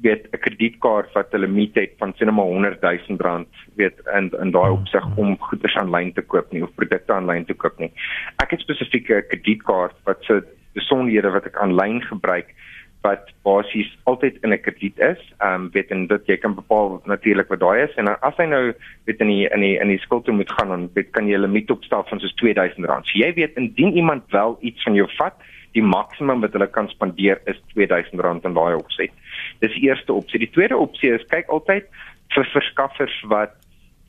weet 0.02 0.28
'n 0.32 0.38
kredietkaart 0.38 1.12
wat 1.12 1.34
'n 1.34 1.38
limiet 1.38 1.74
het 1.74 1.92
van 1.98 2.12
sien 2.16 2.34
maar 2.34 2.44
100 2.44 2.80
000 2.80 3.18
rand 3.18 3.48
weet 3.74 3.98
in 4.14 4.30
in 4.40 4.50
daai 4.50 4.70
opsig 4.70 5.16
om 5.16 5.38
goeder 5.38 5.76
aanlyn 5.76 6.12
te 6.12 6.22
koop 6.22 6.52
nie 6.52 6.62
of 6.62 6.74
produkte 6.74 7.12
aanlyn 7.12 7.44
te 7.44 7.54
koop 7.54 7.78
nie. 7.78 7.92
Ek 8.36 8.50
het 8.50 8.60
spesifieke 8.60 9.24
kredietkaart 9.28 9.96
wat 10.04 10.24
se 10.24 10.44
besonderhede 10.72 11.30
wat 11.30 11.46
ek 11.46 11.56
aanlyn 11.56 12.02
gebruik 12.02 12.54
wat 13.06 13.30
basies 13.46 13.90
altyd 14.10 14.38
in 14.42 14.52
'n 14.52 14.60
krediet 14.60 14.98
is. 14.98 15.20
Ehm 15.38 15.54
um, 15.54 15.70
weet 15.72 15.90
en 15.90 16.06
dit 16.06 16.26
jy 16.26 16.36
kan 16.36 16.54
bepaal 16.54 17.00
natuurlik 17.04 17.48
wat 17.48 17.60
daai 17.60 17.82
is 17.82 17.94
en 17.96 18.08
as 18.20 18.36
hy 18.36 18.46
nou 18.46 18.64
weet 19.06 19.20
in 19.20 19.30
die 19.34 19.48
in 19.48 19.60
die 19.60 19.78
in 19.78 19.88
die 19.88 19.98
skuld 19.98 20.26
moet 20.26 20.56
gaan 20.56 20.68
dan 20.68 20.90
weet 20.94 21.10
kan 21.10 21.28
jy 21.28 21.36
'n 21.36 21.46
limiet 21.46 21.70
opstel 21.70 22.04
van 22.08 22.20
soos 22.20 22.34
R2000. 22.42 23.04
So 23.04 23.18
jy 23.18 23.32
weet 23.34 23.56
indien 23.56 23.92
iemand 23.96 24.22
wel 24.30 24.58
iets 24.60 24.82
van 24.82 24.94
jou 24.94 25.08
vat, 25.18 25.34
die 25.72 25.82
maksimum 25.82 26.40
wat 26.40 26.52
hulle 26.52 26.66
kan 26.66 26.88
spandeer 26.88 27.40
is 27.44 27.60
R2000 27.74 28.44
in 28.44 28.54
daai 28.54 28.74
opset. 28.74 29.10
Dis 29.60 29.74
die 29.74 29.88
eerste 29.88 30.12
opsie. 30.12 30.38
Die 30.38 30.50
tweede 30.50 30.76
opsie 30.76 31.12
is 31.14 31.26
kyk 31.32 31.48
altyd 31.48 31.88
vir 32.34 32.50
verskaffers 32.52 33.16
wat 33.30 33.54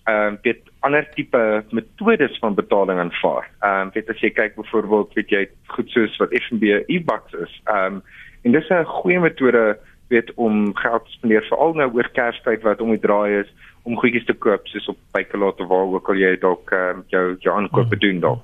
ehm 0.08 0.28
um, 0.28 0.38
weet 0.44 0.70
ander 0.88 1.04
tipe 1.16 1.64
metodes 1.76 2.38
van 2.40 2.56
betaling 2.56 3.00
aanvaar. 3.00 3.50
Ehm 3.60 3.88
um, 3.88 3.92
weet 3.94 4.10
as 4.10 4.22
jy 4.24 4.32
kyk 4.32 4.56
byvoorbeeld 4.56 5.14
weet 5.20 5.30
jy 5.30 5.44
goed 5.76 5.90
soos 5.92 6.16
wat 6.22 6.36
FNB 6.44 6.64
e-bucks 6.88 7.34
is. 7.34 7.62
Ehm 7.66 8.00
um, 8.00 8.02
en 8.44 8.52
dis 8.52 8.70
'n 8.70 8.84
goeie 8.84 9.20
metode 9.20 9.78
weet 10.08 10.34
om 10.36 10.76
geld 10.76 11.06
te 11.06 11.12
spandeer 11.12 11.44
veral 11.50 11.74
nou 11.74 11.90
oor 11.94 12.10
Kerstyd 12.16 12.62
wat 12.64 12.82
om 12.82 12.94
die 12.96 13.04
draai 13.04 13.40
is 13.42 13.50
om 13.84 13.98
goedjies 14.00 14.26
te 14.26 14.34
koop 14.34 14.68
soos 14.68 14.88
op 14.88 14.98
Bykelot 15.12 15.60
of 15.60 15.68
waar 15.68 15.92
ook 15.96 16.10
al 16.10 16.20
jy 16.20 16.36
dalk 16.40 16.72
um, 16.72 17.04
jou 17.08 17.36
jou 17.40 17.56
aankope 17.56 17.96
mm. 17.96 18.00
doen 18.00 18.20
dalk. 18.20 18.44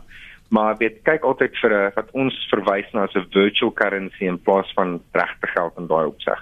Maar 0.49 0.77
weet 0.77 0.99
kyk 1.07 1.23
altyd 1.23 1.55
vir 1.61 1.73
'n 1.73 1.91
wat 1.95 2.11
ons 2.11 2.35
verwys 2.51 2.89
na 2.93 3.03
as 3.03 3.15
'n 3.15 3.31
virtual 3.31 3.71
currency 3.71 4.25
in 4.25 4.39
plaas 4.39 4.71
van 4.75 5.01
regte 5.11 5.47
geld 5.47 5.77
in 5.77 5.87
daai 5.87 6.05
opsig. 6.05 6.39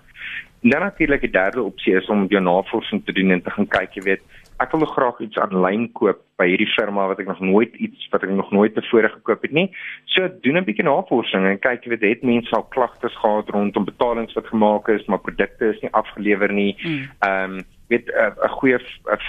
Dan 0.62 0.82
natuurlik 0.82 1.22
die 1.22 1.34
derde 1.34 1.62
opsie 1.62 1.96
is 1.98 2.08
om 2.10 2.27
jou 2.30 2.41
navorsing 2.44 3.06
te 3.06 3.13
doen 3.13 3.32
en 3.32 3.41
te 3.41 3.50
gaan 3.50 3.68
kyk, 3.68 3.96
jy 3.98 4.03
weet, 4.06 4.22
ek 4.62 4.75
wil 4.77 4.86
graag 4.86 5.20
iets 5.25 5.39
aanlyn 5.41 5.88
koop 5.98 6.20
by 6.38 6.46
hierdie 6.51 6.70
firma 6.75 7.08
wat 7.10 7.22
ek 7.24 7.32
nog 7.32 7.39
nooit 7.41 7.74
iets 7.82 8.06
wat 8.13 8.25
ek 8.27 8.34
nog 8.36 8.51
nooit 8.53 8.75
tevore 8.77 9.10
gekoop 9.10 9.41
het 9.48 9.56
nie. 9.58 9.72
So 10.13 10.30
doen 10.46 10.58
'n 10.62 10.68
bietjie 10.68 10.86
navorsing 10.86 11.48
en 11.50 11.60
kyk, 11.60 11.86
jy 11.86 11.89
weet, 11.96 12.06
het 12.06 12.24
mense 12.24 12.53
al 12.56 12.68
klagtes 12.70 13.15
gehad 13.18 13.50
rondom 13.50 13.86
betalings 13.86 14.38
wat 14.38 14.53
gemaak 14.53 14.88
is, 14.88 15.06
maar 15.06 15.25
produkte 15.25 15.74
is 15.74 15.82
nie 15.82 15.94
afgelewer 15.94 16.53
nie. 16.53 16.75
Hmm. 16.82 17.10
Ehm 17.20 17.58
um, 17.58 17.65
weet 17.89 18.08
'n 18.08 18.50
goeie 18.50 18.80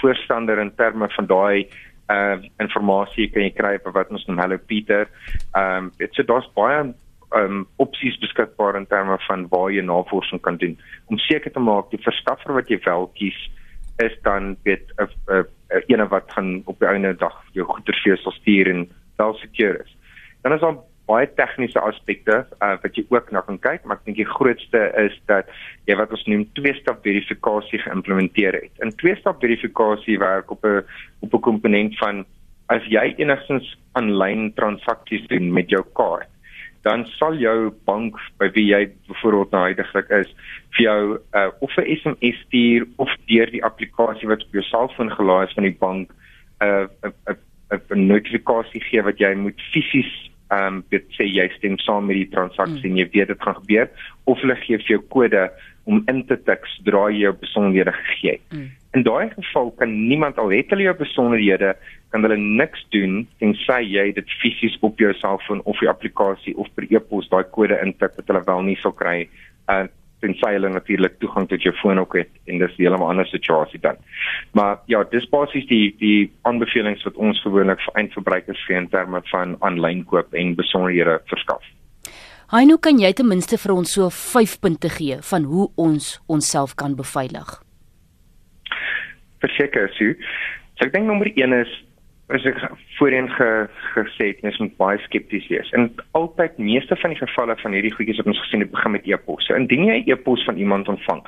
voorstander 0.01 0.59
in 0.59 0.75
terme 0.75 1.09
van 1.09 1.25
daai 1.25 1.67
uh 2.09 2.37
informasie 2.59 3.31
kan 3.31 3.41
jy 3.41 3.51
kry 3.51 3.73
op 3.75 3.93
wat 3.93 4.09
ons 4.09 4.25
noem 4.25 4.39
Hello 4.39 4.57
Peter. 4.57 5.09
Ehm 5.55 5.85
um, 5.85 5.91
dit 5.97 6.13
so 6.13 6.23
daar's 6.23 6.49
baie 6.53 6.93
um 7.35 7.67
opsies 7.81 8.17
beskikbaar 8.21 8.75
in 8.75 8.87
terme 8.87 9.17
van 9.27 9.47
waar 9.49 9.71
jy 9.71 9.81
navorsing 9.81 10.41
kan 10.41 10.57
doen 10.57 10.77
om 11.09 11.17
seker 11.17 11.51
te 11.51 11.59
maak 11.59 11.91
die 11.91 12.01
verskaffer 12.03 12.53
wat 12.53 12.69
jy 12.69 12.79
wel 12.85 13.09
kies 13.19 13.39
is 14.01 14.15
dan 14.23 14.55
weet 14.63 14.93
'n 14.97 15.09
'n 15.29 15.83
ene 15.87 16.07
wat 16.07 16.31
gaan 16.31 16.61
op 16.65 16.79
die 16.79 16.87
einde 16.87 17.13
dag 17.17 17.37
jou 17.53 17.65
goeder 17.65 17.93
vir 17.93 18.13
jou 18.13 18.17
sal 18.17 18.31
stuur 18.31 18.69
en 18.69 18.89
wel 19.17 19.33
seker 19.33 19.81
is. 19.81 19.95
Dan 20.41 20.53
is 20.53 20.61
daar 20.61 20.77
baie 21.05 21.27
tegniese 21.35 21.79
aspekte 21.79 22.45
uh, 22.63 22.75
wat 22.81 22.95
jy 22.95 23.05
ook 23.09 23.31
na 23.31 23.41
kan 23.41 23.59
kyk, 23.59 23.83
maar 23.83 23.97
ek 23.97 24.05
dink 24.05 24.17
die 24.17 24.35
grootste 24.35 24.81
is 24.97 25.15
dat 25.27 25.49
jy 25.85 25.97
wat 25.99 26.11
ons 26.11 26.25
noem 26.31 26.45
twee-stap 26.53 27.03
verifikasie 27.03 27.79
geïmplementeer 27.79 28.53
het. 28.53 28.73
'n 28.79 28.95
Twee-stap 29.01 29.39
verifikasie 29.43 30.19
werk 30.19 30.51
op 30.51 30.63
'n 30.65 30.83
op 31.19 31.33
'n 31.33 31.45
komponent 31.49 31.97
van 31.97 32.25
as 32.67 32.83
jy 32.87 33.13
enigstens 33.17 33.77
aanlyn 33.93 34.53
transaksies 34.53 35.27
doen 35.27 35.53
met 35.53 35.69
jou 35.69 35.83
kaart 35.93 36.32
dan 36.83 37.05
sal 37.17 37.37
jou 37.39 37.71
bank 37.87 38.17
by 38.41 38.49
wie 38.55 38.65
jy 38.69 38.81
byvoorbeeld 39.07 39.55
nou 39.55 39.63
heidaglik 39.63 40.09
is 40.19 40.33
vir 40.75 40.83
jou 40.87 40.99
uh, 41.15 41.49
of 41.59 41.77
'n 41.77 41.95
SMS 41.95 42.43
stuur 42.45 42.87
of 42.97 43.09
deur 43.31 43.51
die 43.51 43.63
applikasie 43.63 44.27
wat 44.27 44.43
op 44.43 44.59
jou 44.59 44.65
selfoon 44.67 45.11
gelaai 45.11 45.47
is 45.47 45.55
van 45.55 45.63
die 45.69 45.77
bank 45.79 46.11
'n 46.61 46.65
uh, 46.67 46.87
'n 47.07 47.37
'n 47.71 47.81
'n 47.95 48.07
notifikasie 48.07 48.81
gee 48.81 49.01
wat 49.01 49.19
jy 49.19 49.33
moet 49.35 49.59
fisies 49.71 50.11
ehm 50.51 50.67
um, 50.67 50.83
dit 50.89 51.05
sê 51.17 51.25
jy 51.25 51.47
stem 51.55 51.77
saam 51.79 52.05
met 52.05 52.19
die 52.19 52.29
transaksie 52.29 52.89
mm. 52.89 52.91
en 52.91 52.97
jy 52.97 53.07
weet 53.13 53.27
dit 53.27 53.41
gaan 53.41 53.55
gebeur 53.55 53.89
of 54.23 54.41
hulle 54.41 54.55
gee 54.55 54.77
vir 54.77 54.91
jou 54.95 55.01
kode 55.15 55.49
om 55.83 56.03
in 56.07 56.25
te 56.27 56.37
tik 56.47 56.65
sodra 56.75 57.09
jy 57.11 57.25
jou 57.25 57.33
besonderhede 57.39 57.91
gegee 57.91 58.31
het. 58.31 58.45
Mm. 58.51 58.69
In 58.93 59.03
daai 59.03 59.29
geval 59.33 59.71
kan 59.77 59.93
niemand 60.07 60.37
al 60.37 60.51
het 60.53 60.69
hulle 60.69 60.85
jou 60.85 60.95
besonderhede 60.97 61.73
kan 62.13 62.21
hulle 62.21 62.37
niks 62.37 62.85
doen 62.93 63.23
tensy 63.41 63.79
jy 63.89 64.11
dit 64.13 64.37
fisies 64.41 64.77
op 64.85 65.01
jou 65.01 65.09
selfoon 65.17 65.63
of 65.65 65.79
die 65.81 65.89
applikasie 65.89 66.53
of 66.61 66.69
per 66.77 66.85
e-pos 66.89 67.29
daai 67.31 67.43
kode 67.55 67.79
intik 67.81 68.13
wat 68.19 68.29
hulle 68.29 68.43
wel 68.45 68.61
nie 68.69 68.77
sou 68.85 68.93
kry 68.93 69.23
uh 69.73 69.85
tensy 70.23 70.53
hulle 70.55 70.69
natuurlik 70.71 71.17
toegang 71.19 71.49
tot 71.51 71.65
jou 71.65 71.73
foon 71.81 71.99
ook 71.99 72.15
het 72.15 72.29
en 72.47 72.61
dis 72.61 72.75
'n 72.77 72.81
heeltemal 72.81 73.09
ander 73.09 73.27
situasie 73.27 73.79
dan. 73.79 73.97
Maar 74.53 74.79
ja, 74.85 75.03
dis 75.03 75.29
basies 75.29 75.67
die 75.67 75.95
die 75.99 76.31
aanbevelings 76.41 77.03
wat 77.03 77.15
ons 77.15 77.41
gewoonlik 77.41 77.81
vir 77.81 77.93
eindverbruikers 77.93 78.65
gee 78.65 78.77
in 78.77 78.89
terme 78.89 79.21
van 79.31 79.55
aanlyn 79.59 80.05
koop 80.05 80.33
en 80.33 80.55
besonderhede 80.55 81.21
verskaf. 81.25 81.63
Nou 82.51 82.77
kan 82.77 82.99
jy 82.99 83.13
ten 83.13 83.27
minste 83.27 83.57
vir 83.57 83.73
ons 83.73 83.93
so 83.93 84.09
5 84.09 84.59
punte 84.59 84.89
gee 84.89 85.17
van 85.21 85.43
hoe 85.43 85.71
ons 85.75 86.21
onsself 86.27 86.75
kan 86.75 86.95
beveilig. 86.95 87.63
Verseker, 89.43 89.89
Sue. 89.97 90.15
So 90.79 90.87
ek 90.87 90.95
dink 90.95 91.09
nommer 91.09 91.29
1 91.29 91.59
is 91.61 91.73
is 92.31 92.45
ek 92.47 92.59
voorheen 92.97 93.27
ge, 93.35 93.47
gesê 93.93 94.29
het 94.31 94.39
mens 94.45 94.57
moet 94.61 94.75
baie 94.79 94.99
skepties 95.03 95.45
wees. 95.51 95.69
En 95.75 95.89
altyd 96.17 96.55
meeste 96.57 96.95
van 97.01 97.11
die 97.11 97.19
gevalle 97.19 97.55
van 97.59 97.75
hierdie 97.75 97.91
goedjies 97.93 98.21
wat 98.21 98.31
ons 98.31 98.39
gesien 98.45 98.63
het 98.63 98.71
begin 98.71 98.95
met 98.95 99.09
e-pos. 99.09 99.45
So 99.45 99.59
indien 99.59 99.85
jy 99.89 99.99
'n 99.99 100.09
e-pos 100.15 100.45
van 100.47 100.57
iemand 100.57 100.87
ontvang, 100.87 101.21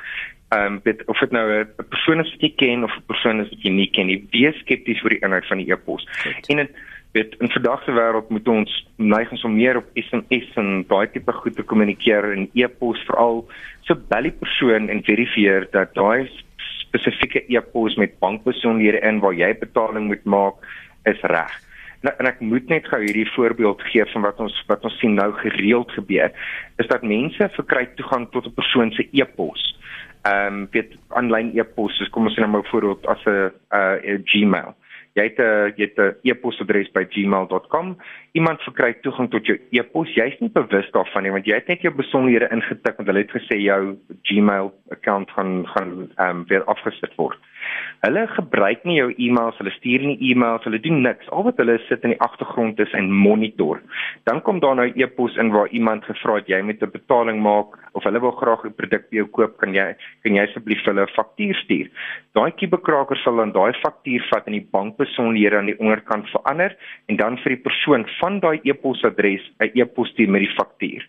ehm 0.55 0.65
um, 0.65 0.79
dit 0.83 1.05
of 1.11 1.19
dit 1.19 1.31
nou 1.31 1.45
'n 1.51 1.89
persoon 1.89 2.23
is 2.23 2.31
wat 2.31 2.41
jy 2.41 2.53
ken 2.55 2.83
of 2.83 2.95
'n 2.95 3.05
persoon 3.11 3.41
is 3.41 3.49
wat 3.49 3.61
jy 3.61 3.71
nie 3.71 3.91
ken 3.91 4.07
nie, 4.07 4.23
wees 4.31 4.57
skepties 4.63 5.03
oor 5.03 5.09
die 5.09 5.21
inhoud 5.21 5.45
van 5.45 5.57
die 5.57 5.71
e-pos. 5.71 6.07
En 6.47 6.57
dit 6.57 6.71
weet 7.11 7.35
in 7.39 7.49
vandag 7.49 7.83
se 7.83 7.91
wêreld 7.91 8.29
moet 8.29 8.47
ons 8.47 8.71
neig 8.97 9.31
ons 9.31 9.43
om 9.43 9.55
meer 9.55 9.77
op 9.77 9.87
SMS 9.93 10.47
en 10.55 10.85
daai 10.87 11.07
tipe 11.11 11.31
goed 11.31 11.55
te 11.55 11.63
kommunikeer 11.63 12.31
en 12.33 12.49
e-pos 12.53 12.99
veral 13.07 13.45
so 13.87 13.95
bel 13.95 14.27
die 14.27 14.35
persoon 14.43 14.89
en 14.89 15.03
verifieer 15.03 15.67
dat 15.71 15.93
daai 15.95 16.27
spesifieke 16.95 17.43
e-pos 17.47 17.95
met 17.95 18.19
bankbesonderhede 18.19 19.03
in 19.07 19.19
waar 19.19 19.33
jy 19.35 19.51
betaling 19.59 20.07
moet 20.07 20.23
maak 20.23 20.55
is 21.03 21.21
reg. 21.21 21.51
Nou, 22.05 22.13
en 22.19 22.29
ek 22.29 22.41
moet 22.45 22.69
net 22.69 22.87
gou 22.87 22.99
hierdie 23.01 23.27
voorbeeld 23.33 23.81
gee 23.89 24.05
van 24.13 24.21
wat 24.21 24.39
ons 24.39 24.55
wat 24.69 24.83
ons 24.85 24.97
sien 25.01 25.15
nou 25.17 25.31
gereeld 25.41 25.91
gebeur 25.97 26.31
is 26.81 26.89
dat 26.91 27.03
mense 27.03 27.49
verkry 27.57 27.87
toegang 27.97 28.27
tot 28.31 28.47
'n 28.47 28.53
persoon 28.53 28.91
se 28.91 29.07
e-pos. 29.11 29.63
Ehm 30.23 30.53
um, 30.53 30.67
weet 30.71 30.93
aanlyn 31.09 31.53
e-pos, 31.57 31.97
soos 31.97 32.09
kom 32.09 32.25
ons 32.25 32.35
sê 32.35 32.41
nou 32.41 32.51
maar 32.51 32.69
voorbeeld 32.71 33.05
as 33.07 33.25
'n 33.25 33.51
uh, 33.71 34.19
Gmail. 34.25 34.75
Jy 35.15 35.23
het 35.23 35.39
'n 35.39 35.73
jy 35.77 35.85
het 35.87 35.99
'n 35.99 36.15
e-posadres 36.23 36.91
by 36.91 37.05
gmail.com. 37.09 37.97
Iemand 38.33 38.61
verkry 38.61 38.93
toegang 39.01 39.29
tot 39.31 39.45
jou 39.45 39.57
e-pos. 39.71 40.09
Jy's 40.13 40.39
nie 40.39 40.49
bewus 40.49 40.91
daarvan 40.91 41.23
nie 41.23 41.31
want 41.31 41.45
jy 41.45 41.55
het 41.55 41.67
net 41.67 41.81
jou 41.81 41.93
besonderhede 41.93 42.51
ingetik 42.51 42.97
want 42.97 43.07
hulle 43.07 43.23
het 43.23 43.31
gesê 43.31 43.57
jou 43.61 43.97
Gmail 44.23 44.73
account 44.91 45.31
gaan 45.31 45.67
gaan 45.67 46.11
ehm 46.17 46.29
um, 46.29 46.45
weer 46.47 46.63
afgesit 46.63 47.15
word. 47.15 47.37
Hulle 48.01 48.27
gebruik 48.27 48.83
nie 48.83 48.97
jou 48.97 49.13
e-mails, 49.17 49.57
hulle 49.57 49.71
stuur 49.71 49.99
nie 49.99 50.17
e-mails, 50.19 50.63
hulle 50.63 50.79
doen 50.79 51.01
niks. 51.01 51.29
Al 51.29 51.43
wat 51.43 51.57
hulle 51.57 51.79
sit 51.87 52.03
in 52.03 52.09
die 52.09 52.21
agtergrond 52.21 52.79
is 52.79 52.91
en 52.91 53.11
monitor. 53.11 53.81
Dan 54.23 54.41
kom 54.41 54.59
daar 54.59 54.75
nou 54.75 54.91
e-pos 54.95 55.35
in 55.37 55.51
waar 55.51 55.69
iemand 55.69 56.03
gevra 56.03 56.35
het 56.35 56.47
jy 56.47 56.61
moet 56.61 56.81
'n 56.81 56.91
betaling 56.91 57.41
maak 57.41 57.84
of 57.95 58.03
hulle 58.03 58.19
wil 58.19 58.35
graag 58.35 58.65
'n 58.65 58.75
produk 58.75 59.09
by 59.09 59.15
jou 59.17 59.27
koop, 59.37 59.57
kan 59.57 59.73
jy 59.73 59.95
kan 60.23 60.35
jy 60.35 60.43
asseblief 60.43 60.83
hulle 60.85 61.01
'n 61.01 61.15
faktuur 61.15 61.55
stuur. 61.63 61.87
Daai 62.35 62.51
kibekraker 62.51 63.17
sal 63.23 63.37
dan 63.37 63.51
daai 63.51 63.73
faktuur 63.81 64.23
vat 64.31 64.47
en 64.47 64.53
die 64.53 64.67
bankbesonderhede 64.71 65.57
aan 65.57 65.71
die 65.71 65.79
onderkant 65.79 66.29
verander 66.29 66.75
en 67.09 67.15
dan 67.15 67.37
vir 67.37 67.55
die 67.55 67.63
persoon 67.63 68.05
van 68.19 68.39
daai 68.39 68.59
e-posadres 68.63 69.43
'n 69.59 69.71
e-pos 69.73 70.09
stuur 70.09 70.29
met 70.29 70.41
die 70.41 70.55
faktuur. 70.59 71.03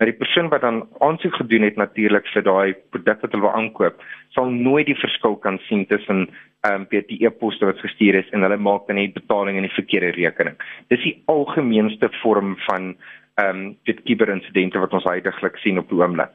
Nou 0.00 0.08
die 0.08 0.16
persoon 0.16 0.48
wat 0.48 0.62
dan 0.64 0.88
aansoek 1.04 1.34
gedoen 1.34 1.62
het 1.62 1.76
natuurlik 1.76 2.26
vir 2.32 2.42
daai 2.42 2.74
produk 2.90 3.20
wat 3.20 3.32
hulle 3.32 3.42
wil 3.42 3.52
aankoop, 3.52 4.00
sal 4.32 4.48
nooit 4.48 4.86
die 4.86 4.96
verskil 4.96 5.36
kan 5.36 5.58
sien 5.68 5.86
tussen 5.86 6.28
ehm 6.64 6.82
um, 6.82 6.86
die 6.90 7.24
e-poste 7.24 7.64
wat 7.64 7.78
gestuur 7.80 8.18
is 8.18 8.32
en 8.32 8.42
hulle 8.44 8.56
maak 8.56 8.86
dan 8.86 8.96
net 8.96 9.14
betaling 9.16 9.56
in 9.56 9.64
die 9.64 9.76
verkeerde 9.76 10.10
rekening. 10.16 10.56
Dis 10.92 11.00
die 11.04 11.14
algemeenste 11.32 12.10
vorm 12.20 12.56
van 12.66 12.94
ehm 13.40 13.56
um, 13.56 13.76
dit 13.88 14.00
kiberinsidente 14.08 14.78
wat 14.82 14.92
ons 14.96 15.06
heidaglik 15.08 15.56
sien 15.62 15.78
op 15.80 15.88
die 15.88 15.98
oomblik. 16.00 16.32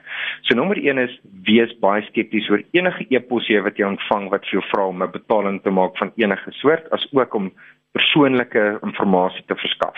So 0.48 0.58
nommer 0.58 0.78
1 0.82 0.98
is 1.04 1.16
wees 1.48 1.74
baie 1.84 2.02
skepties 2.10 2.50
oor 2.50 2.64
enige 2.78 3.06
e-pos 3.10 3.48
jy 3.52 3.62
wat 3.66 3.78
jy 3.78 3.88
ontvang 3.90 4.30
wat 4.34 4.46
vir 4.50 4.60
jou 4.60 4.66
vra 4.72 4.88
om 4.88 5.04
'n 5.04 5.12
betaling 5.12 5.62
te 5.64 5.72
maak 5.72 5.98
van 5.98 6.12
enige 6.16 6.52
soort 6.62 6.92
as 6.92 7.08
ook 7.14 7.34
om 7.36 7.52
persoonlike 7.94 8.64
inligting 8.84 9.46
te 9.48 9.56
verskaf. 9.56 9.98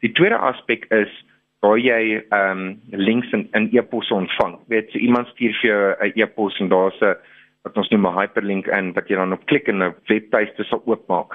Die 0.00 0.12
tweede 0.12 0.38
aspek 0.38 0.86
is 0.90 1.12
waar 1.60 1.78
jy 1.78 2.22
ehm 2.30 2.58
um, 2.58 2.80
links 2.90 3.32
in 3.32 3.48
in 3.52 3.68
e-posse 3.72 4.14
ontvang. 4.14 4.58
Weet 4.68 4.90
so 4.90 4.98
iemand 4.98 5.28
stuur 5.28 5.54
vir 5.60 5.70
jou 5.70 5.94
'n 6.00 6.12
e-pos 6.14 6.60
en 6.60 6.68
daar's 6.68 7.00
'n 7.00 7.16
wat 7.64 7.76
ons 7.76 7.90
noem 7.90 8.06
'n 8.06 8.18
hyperlink 8.18 8.66
in 8.66 8.92
wat 8.92 9.08
jy 9.08 9.16
dan 9.16 9.32
op 9.32 9.46
klik 9.46 9.68
en 9.68 9.82
'n 9.82 9.94
webtuiste 10.06 10.64
sal 10.64 10.82
oopmaak 10.86 11.34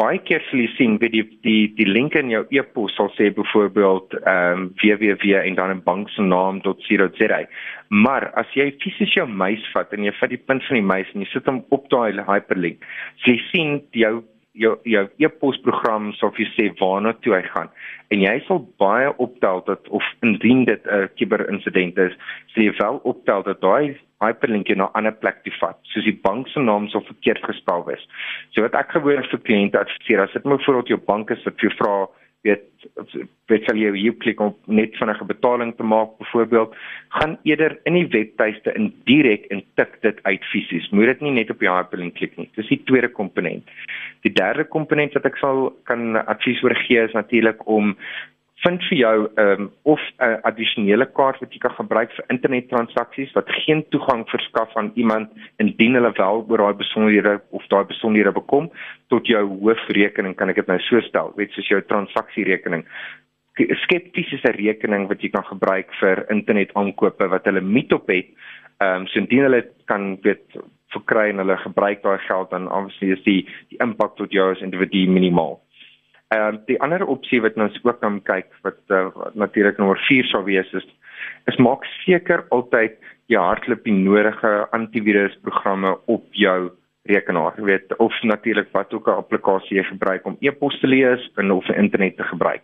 baie 0.00 0.20
keer 0.24 0.42
sal 0.48 0.62
jy 0.62 0.68
sien 0.76 0.96
wie 1.02 1.10
die 1.12 1.24
die 1.44 1.68
die 1.76 1.88
link 1.88 2.16
in 2.18 2.32
jou 2.32 2.42
e-pos 2.56 2.94
sal 2.96 3.10
sê 3.18 3.28
byvoorbeeld 3.36 4.16
ehm 4.20 4.64
um, 4.64 4.66
www 4.82 5.34
en 5.42 5.58
dan 5.58 5.74
'n 5.76 5.84
bank 5.84 6.08
se 6.14 6.22
naam 6.22 6.60
.co.za. 6.64 7.40
Maar 7.88 8.30
as 8.42 8.48
jy 8.54 8.70
fisies 8.82 9.14
jou 9.14 9.26
muis 9.26 9.64
vat 9.74 9.92
en 9.92 10.04
jy 10.04 10.12
vat 10.20 10.30
die 10.30 10.44
punt 10.48 10.64
van 10.68 10.78
die 10.80 10.90
muis 10.92 11.08
en 11.14 11.24
jy 11.24 11.28
sit 11.32 11.46
hom 11.46 11.64
op 11.76 11.88
daai 11.90 12.22
hyperlink, 12.32 12.84
sal 13.22 13.34
jy 13.34 13.40
sien 13.52 13.80
jou 13.92 14.22
jou 14.52 14.74
jou 14.84 15.04
e-posprogram 15.18 16.12
sal 16.18 16.32
vir 16.36 16.48
sê 16.56 16.70
waarna 16.80 17.12
toe 17.22 17.34
hy 17.36 17.42
gaan 17.54 17.70
en 18.10 18.22
jy 18.24 18.36
sal 18.46 18.62
baie 18.82 19.10
optel 19.22 19.62
dat 19.66 19.88
of 19.88 20.04
indien 20.26 20.64
dit 20.64 20.86
'n 20.86 21.08
kiberinsident 21.14 21.98
is, 21.98 22.14
sal 22.52 22.64
jy 22.64 22.72
wel 22.78 23.00
optel 23.04 23.42
dat 23.42 23.60
daai 23.60 23.96
hyperlink 24.20 24.68
jy 24.68 24.76
na 24.76 24.86
'n 24.90 24.96
ander 24.98 25.12
plek 25.12 25.42
toe 25.44 25.52
vat, 25.60 25.78
soos 25.82 26.04
die 26.04 26.20
bank 26.22 26.48
se 26.48 26.60
naam 26.60 26.88
sou 26.88 27.02
verkeerd 27.04 27.44
gespel 27.44 27.84
wees. 27.84 28.04
So 28.50 28.62
wat 28.62 28.74
ek 28.74 28.90
gewoonlik 28.90 29.30
vir 29.30 29.40
kliënte 29.40 29.78
adviseer, 29.78 30.20
as 30.20 30.32
dit 30.32 30.42
byvoorbeeld 30.42 30.88
jou 30.88 31.00
bank 31.06 31.30
is 31.30 31.44
wat 31.44 31.54
vir 31.60 31.68
jou 31.70 31.76
vra 31.78 32.08
weet 32.46 32.66
weet 33.50 33.66
sal 33.66 33.76
jy 33.76 33.90
hier 33.96 34.14
klik 34.22 34.40
om 34.40 34.54
net 34.70 34.94
vinnige 34.96 35.26
betaling 35.28 35.74
te 35.76 35.84
maak 35.84 36.14
byvoorbeeld 36.20 36.74
gaan 37.16 37.36
eerder 37.48 37.76
in 37.88 37.98
die 37.98 38.06
webtuiste 38.14 38.72
in 38.78 38.90
direk 39.08 39.48
en 39.52 39.62
tik 39.76 39.98
dit 40.06 40.20
uit 40.22 40.46
fisies. 40.52 40.88
Moet 40.94 41.12
dit 41.12 41.26
nie 41.26 41.34
net 41.40 41.50
op 41.52 41.60
die 41.60 41.70
hyperlink 41.70 42.16
klik 42.16 42.36
nie. 42.38 42.48
Dis 42.56 42.70
die 42.72 42.80
tweede 42.88 43.10
komponent. 43.12 43.68
Die 44.24 44.32
derde 44.32 44.64
komponent 44.64 45.16
wat 45.18 45.28
ek 45.28 45.40
sal 45.42 45.68
kan 45.90 46.16
advies 46.22 46.62
oor 46.64 46.76
gee 46.86 47.04
is 47.04 47.16
natuurlik 47.16 47.66
om 47.68 47.96
vind 48.64 48.82
vir 48.88 48.98
jou 48.98 49.14
um, 49.40 49.70
of 49.82 50.00
'n 50.20 50.40
addisionele 50.48 51.06
kaart 51.16 51.40
wat 51.40 51.52
jy 51.52 51.58
kan 51.58 51.74
gebruik 51.76 52.12
vir 52.16 52.24
internettransaksies 52.34 53.32
wat 53.32 53.48
geen 53.64 53.84
toegang 53.88 54.26
verskaf 54.28 54.76
aan 54.76 54.90
iemand 54.94 55.30
indien 55.56 55.94
hulle 55.94 56.12
wel 56.16 56.44
oor 56.48 56.58
daai 56.58 56.76
besonderhede 56.82 57.40
of 57.50 57.66
daai 57.72 57.84
besonderhede 57.84 58.32
bekom 58.32 58.70
tot 59.08 59.26
jou 59.26 59.44
hoofrekening 59.62 60.34
kan 60.36 60.48
ek 60.48 60.60
dit 60.60 60.66
nou 60.66 60.78
so 60.78 61.00
stel. 61.00 61.32
Weet 61.36 61.52
soos 61.52 61.68
jou 61.68 61.80
transaksierekening. 61.82 62.84
Skeptiese 63.84 64.52
rekening 64.56 65.08
wat 65.08 65.22
jy 65.22 65.30
kan 65.30 65.44
gebruik 65.44 65.88
vir 66.00 66.24
internetaankope 66.30 67.28
wat 67.28 67.44
hulle 67.44 67.60
meet 67.60 67.92
op 67.92 68.08
het. 68.08 68.28
Ehm 68.80 69.00
um, 69.00 69.06
so 69.06 69.18
indien 69.18 69.48
hulle 69.48 69.64
kan 69.86 70.18
weet 70.22 70.60
verkry 70.92 71.30
en 71.30 71.38
hulle 71.38 71.56
gebruik 71.56 72.02
daai 72.02 72.18
geld 72.18 72.50
dan 72.50 72.68
obviously 72.68 73.12
is 73.12 73.24
die 73.24 73.48
die 73.68 73.80
impak 73.80 74.16
tot 74.16 74.32
jou 74.32 74.50
as 74.52 74.60
individu 74.60 75.06
minimaal 75.08 75.60
Ehm 76.30 76.54
uh, 76.54 76.58
die 76.66 76.78
ander 76.80 77.02
opsie 77.10 77.40
wat 77.42 77.56
ons 77.58 77.78
ook 77.82 78.00
kan 78.00 78.20
kyk 78.22 78.52
wat 78.62 78.78
uh, 78.94 79.08
natuurlik 79.34 79.78
nommer 79.78 79.98
4 80.08 80.28
sou 80.30 80.44
wees 80.46 80.68
is 80.78 80.86
is 81.50 81.56
maak 81.58 81.82
seker 82.04 82.44
altyd 82.54 82.94
jy 83.26 83.40
hardloop 83.40 83.82
die 83.84 83.94
nodige 83.96 84.52
antivirusprogramme 84.76 85.96
op 86.06 86.28
jou 86.38 86.70
rekenaar. 87.10 87.58
Jy 87.58 87.64
weet 87.64 87.96
of 87.98 88.14
natuurlik 88.22 88.70
wat 88.76 88.94
ook 88.94 89.08
'n 89.08 89.22
applikasie 89.24 89.76
jy 89.78 89.84
gebruik 89.88 90.26
om 90.26 90.36
e-pos 90.40 90.78
te 90.80 90.86
lees 90.86 91.30
en 91.36 91.50
of 91.50 91.68
internet 91.68 92.16
te 92.16 92.22
gebruik. 92.22 92.62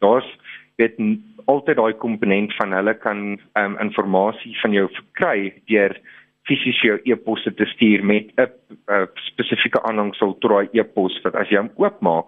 Daar's 0.00 0.30
weet 0.76 0.96
altyd 1.44 1.76
daai 1.76 1.92
komponent 1.92 2.54
van 2.56 2.72
hulle 2.72 2.94
kan 2.94 3.38
ehm 3.52 3.76
um, 3.76 3.78
inligting 3.78 4.56
van 4.62 4.72
jou 4.72 4.88
verkry 4.88 5.52
deur 5.66 6.00
fisies 6.48 6.80
jou 6.80 6.98
e-posse 7.04 7.54
te 7.54 7.66
stuur 7.74 8.04
met 8.04 8.32
'n 8.36 9.06
spesifieke 9.14 9.82
aanhangsel 9.82 10.38
tot 10.38 10.50
daai 10.50 10.68
e-pos 10.72 11.20
wat 11.22 11.34
as 11.34 11.48
jy 11.48 11.56
hom 11.56 11.70
oopmaak 11.76 12.26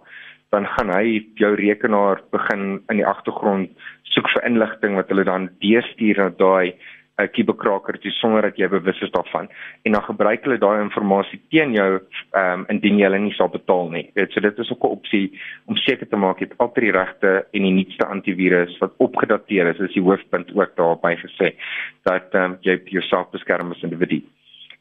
dan 0.55 0.67
gaan 0.77 0.91
hy 0.95 1.23
jou 1.41 1.55
rekenaar 1.59 2.23
begin 2.31 2.67
in 2.93 3.01
die 3.01 3.07
agtergrond 3.07 3.71
soek 4.15 4.29
vir 4.35 4.47
inligting 4.47 4.99
wat 4.99 5.09
hulle 5.11 5.27
dan 5.27 5.49
deurstuur 5.65 6.21
na 6.21 6.29
daai 6.43 6.75
'n 7.15 7.23
uh, 7.23 7.29
kibekraker 7.31 7.99
toe 8.03 8.11
sonder 8.11 8.43
dat 8.43 8.57
jy 8.59 8.67
bewus 8.69 9.01
is 9.07 9.13
daarvan 9.15 9.47
en 9.87 9.93
dan 9.95 10.03
gebruik 10.03 10.43
hulle 10.47 10.59
daai 10.59 10.81
inligting 10.83 11.39
teen 11.51 11.75
jou 11.75 11.91
ehm 11.99 12.61
um, 12.61 12.65
indien 12.75 12.99
jy 12.99 13.07
hulle 13.07 13.21
nie 13.23 13.35
sal 13.39 13.51
betaal 13.51 13.91
nie. 13.91 14.11
Dit 14.19 14.33
so 14.33 14.41
dit 14.41 14.59
is 14.59 14.71
ook 14.71 14.85
'n 14.85 14.97
opsie 14.99 15.27
om 15.67 15.77
seker 15.77 16.09
te 16.09 16.17
maak 16.17 16.41
jy 16.41 16.49
het 16.49 16.59
altyd 16.59 16.85
die 16.85 16.97
regte 16.99 17.31
en 17.53 17.63
die 17.63 17.77
nuutste 17.79 18.07
antivirus 18.07 18.79
wat 18.83 18.99
opgedateer 18.99 19.71
is. 19.71 19.79
Dis 19.79 19.99
die 19.99 20.07
hoofpunt 20.09 20.51
ook 20.55 20.77
daarby 20.77 21.15
gesê 21.27 21.55
dat 22.03 22.35
ehm 22.35 22.45
um, 22.45 22.59
jy 22.61 22.81
jouself 22.85 23.31
beskerm 23.31 23.71
as 23.71 23.83
individu. 23.83 24.23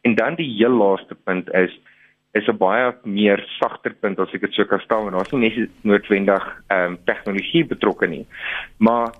En 0.01 0.15
dan 0.15 0.35
die 0.35 0.49
heel 0.57 0.73
laaste 0.73 1.15
punt 1.15 1.53
is 1.53 1.73
is 2.33 2.47
'n 2.47 2.57
baie 2.57 2.93
meer 3.03 3.43
sagter 3.59 3.93
punt 3.93 4.19
as 4.19 4.33
ek 4.33 4.41
dit 4.41 4.53
sou 4.53 4.65
kan 4.65 4.79
stel 4.79 5.07
en 5.07 5.13
daar's 5.13 5.31
nie 5.31 5.49
net 5.49 5.69
noodwendig 5.83 6.45
ehm 6.69 6.93
um, 6.93 6.97
tegnologie 7.05 7.65
betrokke 7.65 8.07
nie. 8.07 8.25
Maar 8.77 9.13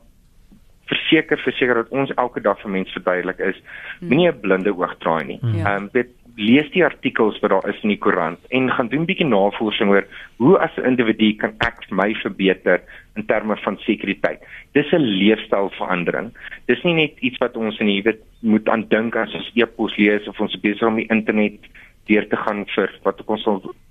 verseker 0.85 1.37
verseker 1.37 1.75
dat 1.75 1.89
ons 1.89 2.11
elke 2.17 2.41
dag 2.41 2.59
vir 2.61 2.71
mense 2.71 2.91
verduidelik 2.91 3.39
is 3.39 3.61
hmm. 3.99 4.07
moenie 4.09 4.31
'n 4.31 4.39
blinde 4.41 4.73
oog 4.73 4.97
draai 4.97 5.23
nie. 5.25 5.39
Hmm. 5.41 5.65
Ehm 5.65 5.89
um, 5.93 6.03
lees 6.35 6.69
die 6.73 6.83
artikels 6.83 7.37
wat 7.41 7.51
daar 7.53 7.69
is 7.69 7.81
in 7.83 7.91
die 7.93 7.99
koerant 8.01 8.39
en 8.49 8.71
gaan 8.71 8.89
doen 8.89 9.05
bietjie 9.05 9.27
navorsing 9.27 9.91
oor 9.93 10.05
hoe 10.41 10.57
as 10.57 10.73
'n 10.77 10.87
individu 10.89 11.33
kan 11.37 11.53
ek 11.59 11.85
my 11.91 12.13
verbeter 12.23 12.81
in 13.15 13.25
terme 13.25 13.55
van 13.55 13.77
sekuriteit. 13.77 14.41
Dis 14.73 14.91
'n 14.91 15.05
leefstylverandering. 15.21 16.33
Dis 16.65 16.83
nie 16.83 16.93
net 16.93 17.13
iets 17.19 17.37
wat 17.37 17.57
ons 17.57 17.79
in 17.79 17.87
die 17.87 18.01
weet 18.01 18.21
moet 18.41 18.69
aan 18.69 18.87
dink 18.89 19.15
as 19.15 19.33
ons 19.33 19.51
e-pos 19.53 19.95
lees 19.97 20.27
of 20.27 20.39
ons 20.39 20.59
besig 20.59 20.87
om 20.87 20.95
die 20.95 21.09
internet 21.09 21.59
deur 22.07 22.27
te 22.29 22.37
gaan 22.37 22.65
vir 22.75 22.91
wat 23.03 23.19
ek 23.19 23.29
ons 23.29 23.45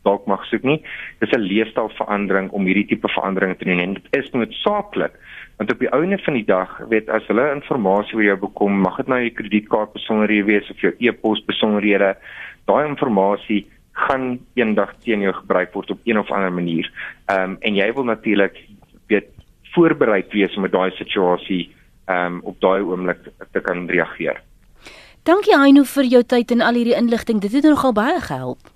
dalk 0.05 0.27
mag 0.27 0.45
soek 0.51 0.63
nie. 0.63 0.83
Dis 1.21 1.33
'n 1.33 1.41
leefstylverandering 1.41 2.51
om 2.51 2.67
hierdie 2.67 2.87
tipe 2.87 3.09
veranderinge 3.09 3.57
te 3.57 3.65
doen 3.65 3.81
en 3.81 3.95
dit 3.95 4.09
is 4.13 4.31
noodsaaklik 4.33 5.15
want 5.63 5.73
op 5.73 5.79
die 5.79 5.93
ouene 5.95 6.19
van 6.19 6.35
die 6.35 6.47
dag, 6.47 6.71
weet 6.91 7.11
as 7.13 7.27
hulle 7.31 7.45
inligting 7.53 8.11
oor 8.15 8.25
jou 8.25 8.37
bekom, 8.49 8.81
mag 8.83 8.97
dit 8.97 9.11
nou 9.13 9.21
jou 9.21 9.31
kredietkaart 9.31 9.93
besonderhede 9.95 10.49
wees 10.49 10.71
of 10.71 10.81
jou 10.83 10.91
e-pos 10.99 11.45
besonderhede, 11.47 12.17
daai 12.67 12.89
inligting 12.89 13.61
gaan 13.93 14.41
eendag 14.59 14.95
teen 15.05 15.23
jou 15.23 15.33
gebruik 15.37 15.75
word 15.77 15.93
op 15.95 16.01
een 16.09 16.19
of 16.19 16.31
ander 16.33 16.53
manier. 16.53 16.89
Ehm 17.29 17.53
um, 17.53 17.57
en 17.61 17.77
jy 17.77 17.93
wil 17.95 18.09
natuurlik 18.09 18.57
weet 19.13 19.29
voorbereid 19.75 20.33
wees 20.33 20.57
om 20.57 20.63
met 20.67 20.73
daai 20.73 20.91
situasie 20.97 21.71
ehm 22.07 22.39
um, 22.39 22.41
op 22.43 22.61
daai 22.61 22.81
oomblik 22.83 23.29
te 23.53 23.61
kan 23.61 23.87
reageer. 23.91 24.41
Dankie 25.23 25.55
Aino 25.55 25.85
vir 25.87 26.09
jou 26.11 26.21
tyd 26.27 26.51
en 26.51 26.65
al 26.67 26.75
hierdie 26.75 26.97
inligting. 26.99 27.39
Dit 27.39 27.53
het 27.55 27.63
nogal 27.63 27.93
baie 27.95 28.19
gehelp. 28.21 28.72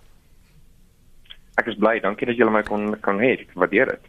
Ek 1.57 1.71
is 1.71 1.79
bly. 1.81 1.95
Dankie 2.05 2.27
dat 2.29 2.37
julle 2.37 2.53
my 2.53 2.61
kon 2.66 2.90
kan 3.01 3.16
hê. 3.16 3.31
Ek 3.40 3.55
waardeer 3.57 3.88
dit. 3.95 4.03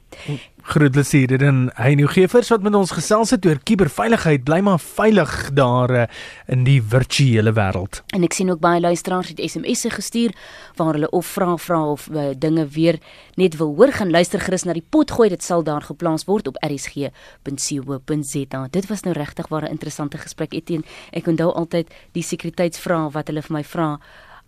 Groetlike 0.68 1.16
hier 1.16 1.30
dit 1.32 1.44
en 1.48 1.70
Aino 1.80 2.10
Gevers 2.12 2.50
wat 2.52 2.66
met 2.66 2.76
ons 2.76 2.92
gesels 2.92 3.32
het 3.32 3.46
oor 3.48 3.62
kuberveiligheid. 3.64 4.44
Bly 4.44 4.60
maar 4.68 4.82
veilig 4.84 5.32
daar 5.56 5.94
eh, 5.96 6.04
in 6.52 6.66
die 6.68 6.82
virtuele 6.84 7.54
wêreld. 7.56 8.02
En 8.12 8.28
ek 8.28 8.36
sien 8.36 8.52
ook 8.52 8.60
baie 8.60 8.84
luisteraars 8.84 9.32
het 9.32 9.40
SMS'e 9.40 9.94
gestuur 9.96 10.36
waar 10.76 11.00
hulle 11.00 11.08
of 11.16 11.24
vra 11.38 11.56
vra 11.56 11.80
of 11.94 12.10
uh, 12.12 12.36
dinge 12.36 12.68
weer 12.76 13.00
net 13.40 13.56
wil 13.62 13.72
hoor 13.80 13.96
gaan 13.96 14.12
luister 14.12 14.44
gerus 14.44 14.68
na 14.68 14.76
die 14.76 14.84
pot 14.84 15.12
gooi 15.16 15.30
dit 15.32 15.44
sal 15.44 15.64
daar 15.64 15.88
geplaas 15.88 16.28
word 16.28 16.52
op 16.52 16.60
rsg.co.za. 16.68 18.62
Dit 18.76 18.92
was 18.92 19.02
nou 19.08 19.16
regtig 19.16 19.48
'n 19.50 19.72
interessante 19.72 20.18
gesprek 20.18 20.54
Etienne. 20.54 20.86
Ek 21.12 21.28
onthou 21.28 21.54
altyd 21.54 21.88
die 22.12 22.24
sekuriteitsvrae 22.24 23.12
wat 23.12 23.28
hulle 23.28 23.42
vir 23.42 23.54
my 23.54 23.64
vra 23.64 24.00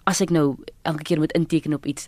as 0.04 0.22
ek 0.22 0.30
nou 0.30 0.58
elke 0.82 1.04
keer 1.04 1.20
moet 1.20 1.32
inteken 1.38 1.74
op 1.74 1.86
iets 1.86 2.08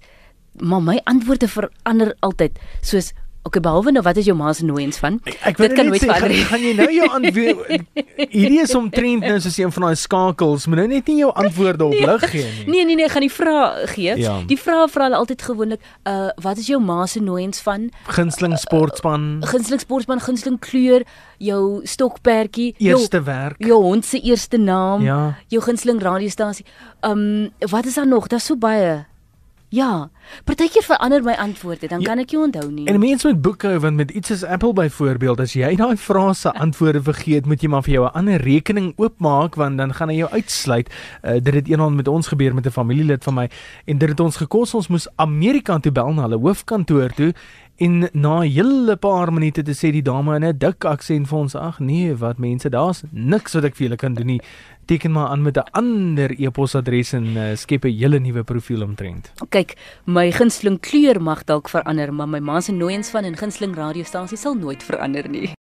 maar 0.60 0.82
my 0.82 1.00
antwoorde 1.04 1.48
verander 1.48 2.16
altyd 2.20 2.60
soos 2.82 3.14
Okay, 3.42 3.58
behalwe 3.58 3.90
nou 3.90 4.04
wat 4.06 4.20
is 4.22 4.28
jou 4.30 4.36
ma 4.38 4.52
se 4.54 4.62
nooiens 4.68 5.00
van? 5.02 5.16
Ek, 5.26 5.38
ek 5.50 5.58
Dit 5.64 5.72
kan 5.74 5.88
nooit 5.90 6.04
verander. 6.04 6.30
Gaan, 6.30 6.50
gaan 6.52 6.62
jy 6.62 6.74
nou 6.78 6.86
jou 6.94 7.08
antwoord 7.10 7.72
Hierdie 8.36 8.60
is 8.62 8.74
omtrent 8.78 9.26
nou 9.26 9.40
soos 9.42 9.58
een 9.58 9.74
van 9.74 9.88
daai 9.88 9.98
skakels, 9.98 10.68
moet 10.70 10.84
nou 10.84 10.86
net 10.92 11.10
nie 11.10 11.16
jou 11.24 11.32
antwoorde 11.42 11.88
op 11.88 11.96
nee, 11.96 12.06
lig 12.06 12.28
gee 12.30 12.46
nie. 12.46 12.68
Nee 12.70 12.86
nee 12.86 13.00
nee, 13.02 13.10
gaan 13.10 13.26
die 13.26 13.32
vraag 13.34 13.82
gee. 13.96 14.14
Ja. 14.22 14.38
Die 14.46 14.60
vraag 14.62 14.94
vra 14.94 15.10
hulle 15.10 15.18
altyd 15.24 15.42
gewoonlik, 15.50 15.90
uh 16.06 16.30
wat 16.46 16.62
is 16.62 16.70
jou 16.70 16.78
ma 16.86 17.02
se 17.10 17.24
nooiens 17.26 17.66
van? 17.66 17.90
Gunsteling 18.14 18.60
sportspan. 18.62 19.28
Uh, 19.42 19.50
gunsteling 19.50 19.82
sportspan, 19.82 20.22
gunsteling 20.22 20.62
kleur, 20.62 21.08
jou 21.42 21.64
stokperdjie, 21.82 22.76
eerste 22.78 23.24
jou, 23.24 23.26
werk. 23.26 23.58
Jou 23.66 23.82
hond 23.82 24.06
se 24.06 24.22
eerste 24.22 24.62
naam, 24.62 25.02
ja. 25.02 25.22
jou 25.50 25.66
gunsteling 25.66 25.98
radiostasie. 26.02 26.68
Um 27.02 27.50
wat 27.74 27.90
is 27.90 27.98
daar 27.98 28.08
nog? 28.08 28.30
Daar's 28.30 28.54
so 28.54 28.56
baie. 28.56 29.02
Ja. 29.72 30.10
Partykeer 30.44 30.84
verander 30.84 31.24
my 31.24 31.34
antwoorde, 31.40 31.88
dan 31.88 32.02
ja, 32.04 32.10
kan 32.10 32.20
ek 32.20 32.34
jou 32.36 32.42
onthou 32.44 32.66
nie. 32.72 32.86
En 32.92 33.00
mense 33.00 33.28
met 33.28 33.40
boeke 33.42 33.72
want 33.80 33.96
met 33.96 34.12
iets 34.12 34.28
soos 34.28 34.44
Apple 34.44 34.74
byvoorbeeld, 34.76 35.40
as 35.40 35.56
jy 35.56 35.70
daai 35.80 35.96
frase 35.96 36.52
antwoorde 36.66 37.00
vergeet, 37.08 37.48
moet 37.48 37.64
jy 37.64 37.72
maar 37.72 37.86
vir 37.88 37.94
jou 37.94 38.04
'n 38.04 38.16
ander 38.20 38.44
rekening 38.44 38.92
oopmaak 39.00 39.56
want 39.56 39.80
dan 39.80 39.96
gaan 39.96 40.12
hy 40.12 40.20
jou 40.20 40.30
uitsluit. 40.30 40.92
Uh, 41.24 41.40
dit 41.40 41.54
het 41.54 41.68
eendag 41.72 41.96
met 41.96 42.08
ons 42.08 42.28
gebeur 42.28 42.54
met 42.54 42.68
'n 42.68 42.76
familielid 42.76 43.24
van 43.24 43.34
my 43.34 43.50
en 43.86 43.98
dit 43.98 44.10
het 44.10 44.20
ons 44.20 44.36
gekos 44.36 44.74
ons 44.74 44.88
moes 44.88 45.08
Amerika 45.16 45.80
toe 45.80 45.92
bel 45.92 46.14
na 46.14 46.28
hulle 46.28 46.44
hoofkantoor 46.44 47.16
toe 47.16 47.34
En 47.82 48.10
na 48.14 48.40
'n 48.40 48.50
hele 48.50 48.96
paar 48.96 49.34
minute 49.34 49.62
te 49.64 49.74
sê 49.74 49.92
die 49.92 50.02
dame 50.02 50.36
in 50.36 50.46
'n 50.46 50.58
dik 50.58 50.86
aksent 50.86 51.28
vir 51.28 51.38
ons: 51.38 51.56
"Ag 51.56 51.80
nee, 51.80 52.16
wat 52.16 52.38
mense, 52.38 52.70
daar's 52.70 53.04
niks 53.10 53.54
wat 53.54 53.64
ek 53.64 53.76
vir 53.76 53.88
julle 53.88 53.96
kan 53.96 54.14
doen 54.14 54.26
nie. 54.26 54.42
Teken 54.86 55.12
maar 55.12 55.28
aan 55.28 55.42
met 55.42 55.58
'n 55.58 55.70
ander 55.72 56.32
e-posadres 56.40 57.14
en 57.14 57.26
uh, 57.26 57.56
skep 57.56 57.86
'n 57.86 57.98
hele 57.98 58.20
nuwe 58.20 58.44
profiel 58.44 58.82
omtrent." 58.82 59.32
Kyk, 59.50 59.78
my 60.06 60.32
gunsteling 60.32 60.80
kleur 60.80 61.22
mag 61.22 61.44
dalk 61.44 61.70
verander, 61.70 62.14
maar 62.14 62.30
my 62.30 62.40
ma 62.40 62.62
se 62.62 62.72
nooiens 62.72 63.10
van 63.10 63.26
'n 63.26 63.38
gunsteling 63.38 63.76
radiostasie 63.76 64.38
sal 64.38 64.54
nooit 64.54 64.84
verander 64.84 65.30
nie. 65.30 65.52